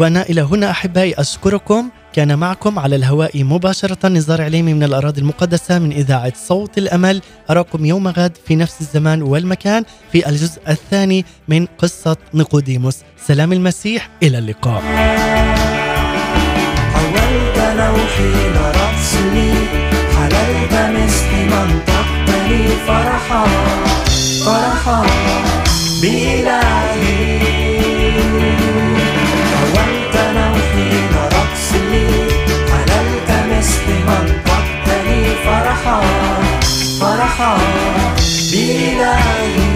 وأنا 0.00 0.22
إلى 0.22 0.40
هنا 0.40 0.70
أحبائي 0.70 1.14
أشكركم 1.14 1.90
كان 2.12 2.38
معكم 2.38 2.78
على 2.78 2.96
الهواء 2.96 3.44
مباشرة 3.44 4.08
نزار 4.08 4.42
عليمي 4.42 4.74
من 4.74 4.82
الأراضي 4.82 5.20
المقدسة 5.20 5.78
من 5.78 5.92
إذاعة 5.92 6.32
صوت 6.48 6.78
الأمل. 6.78 7.22
أراكم 7.50 7.84
يوم 7.84 8.08
غد 8.08 8.32
في 8.46 8.56
نفس 8.56 8.80
الزمان 8.80 9.22
والمكان 9.22 9.84
في 10.12 10.28
الجزء 10.28 10.60
الثاني 10.68 11.24
من 11.48 11.66
قصة 11.78 12.16
نيقوديموس. 12.34 12.96
سلام 13.26 13.52
المسيح 13.52 14.08
إلى 14.22 14.38
اللقاء. 14.38 14.82
حولت 16.94 17.58
لوحي 17.78 18.48
لرقص 18.54 19.14
لي 19.34 19.52
حللت 20.16 20.72
مثل 20.72 21.32
من 21.50 21.80
تقتلي 21.86 22.68
فرحا 22.86 23.44
فرحا 24.44 25.06
بإلهي. 26.02 27.49
فرحا 35.44 36.00
فرحا 37.00 37.56
بإلهي 38.52 39.69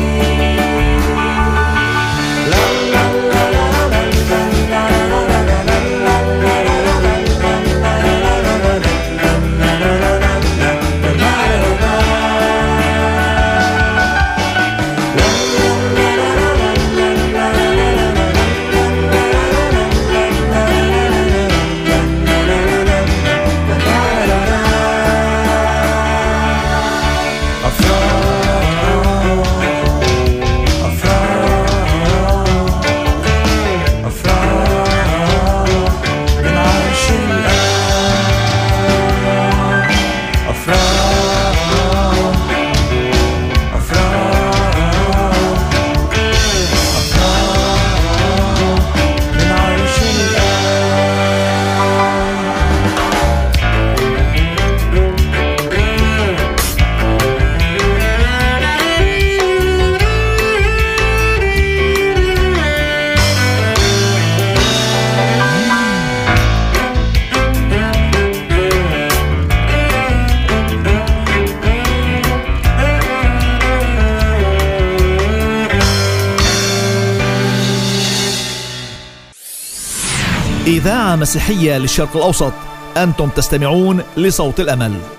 إذاعة 81.25 81.37
مسيحية 81.37 81.79
للشرق 81.79 82.17
الأوسط. 82.17 82.53
أنتم 82.97 83.29
تستمعون 83.29 84.03
لصوت 84.17 84.61
الأمل. 84.61 85.15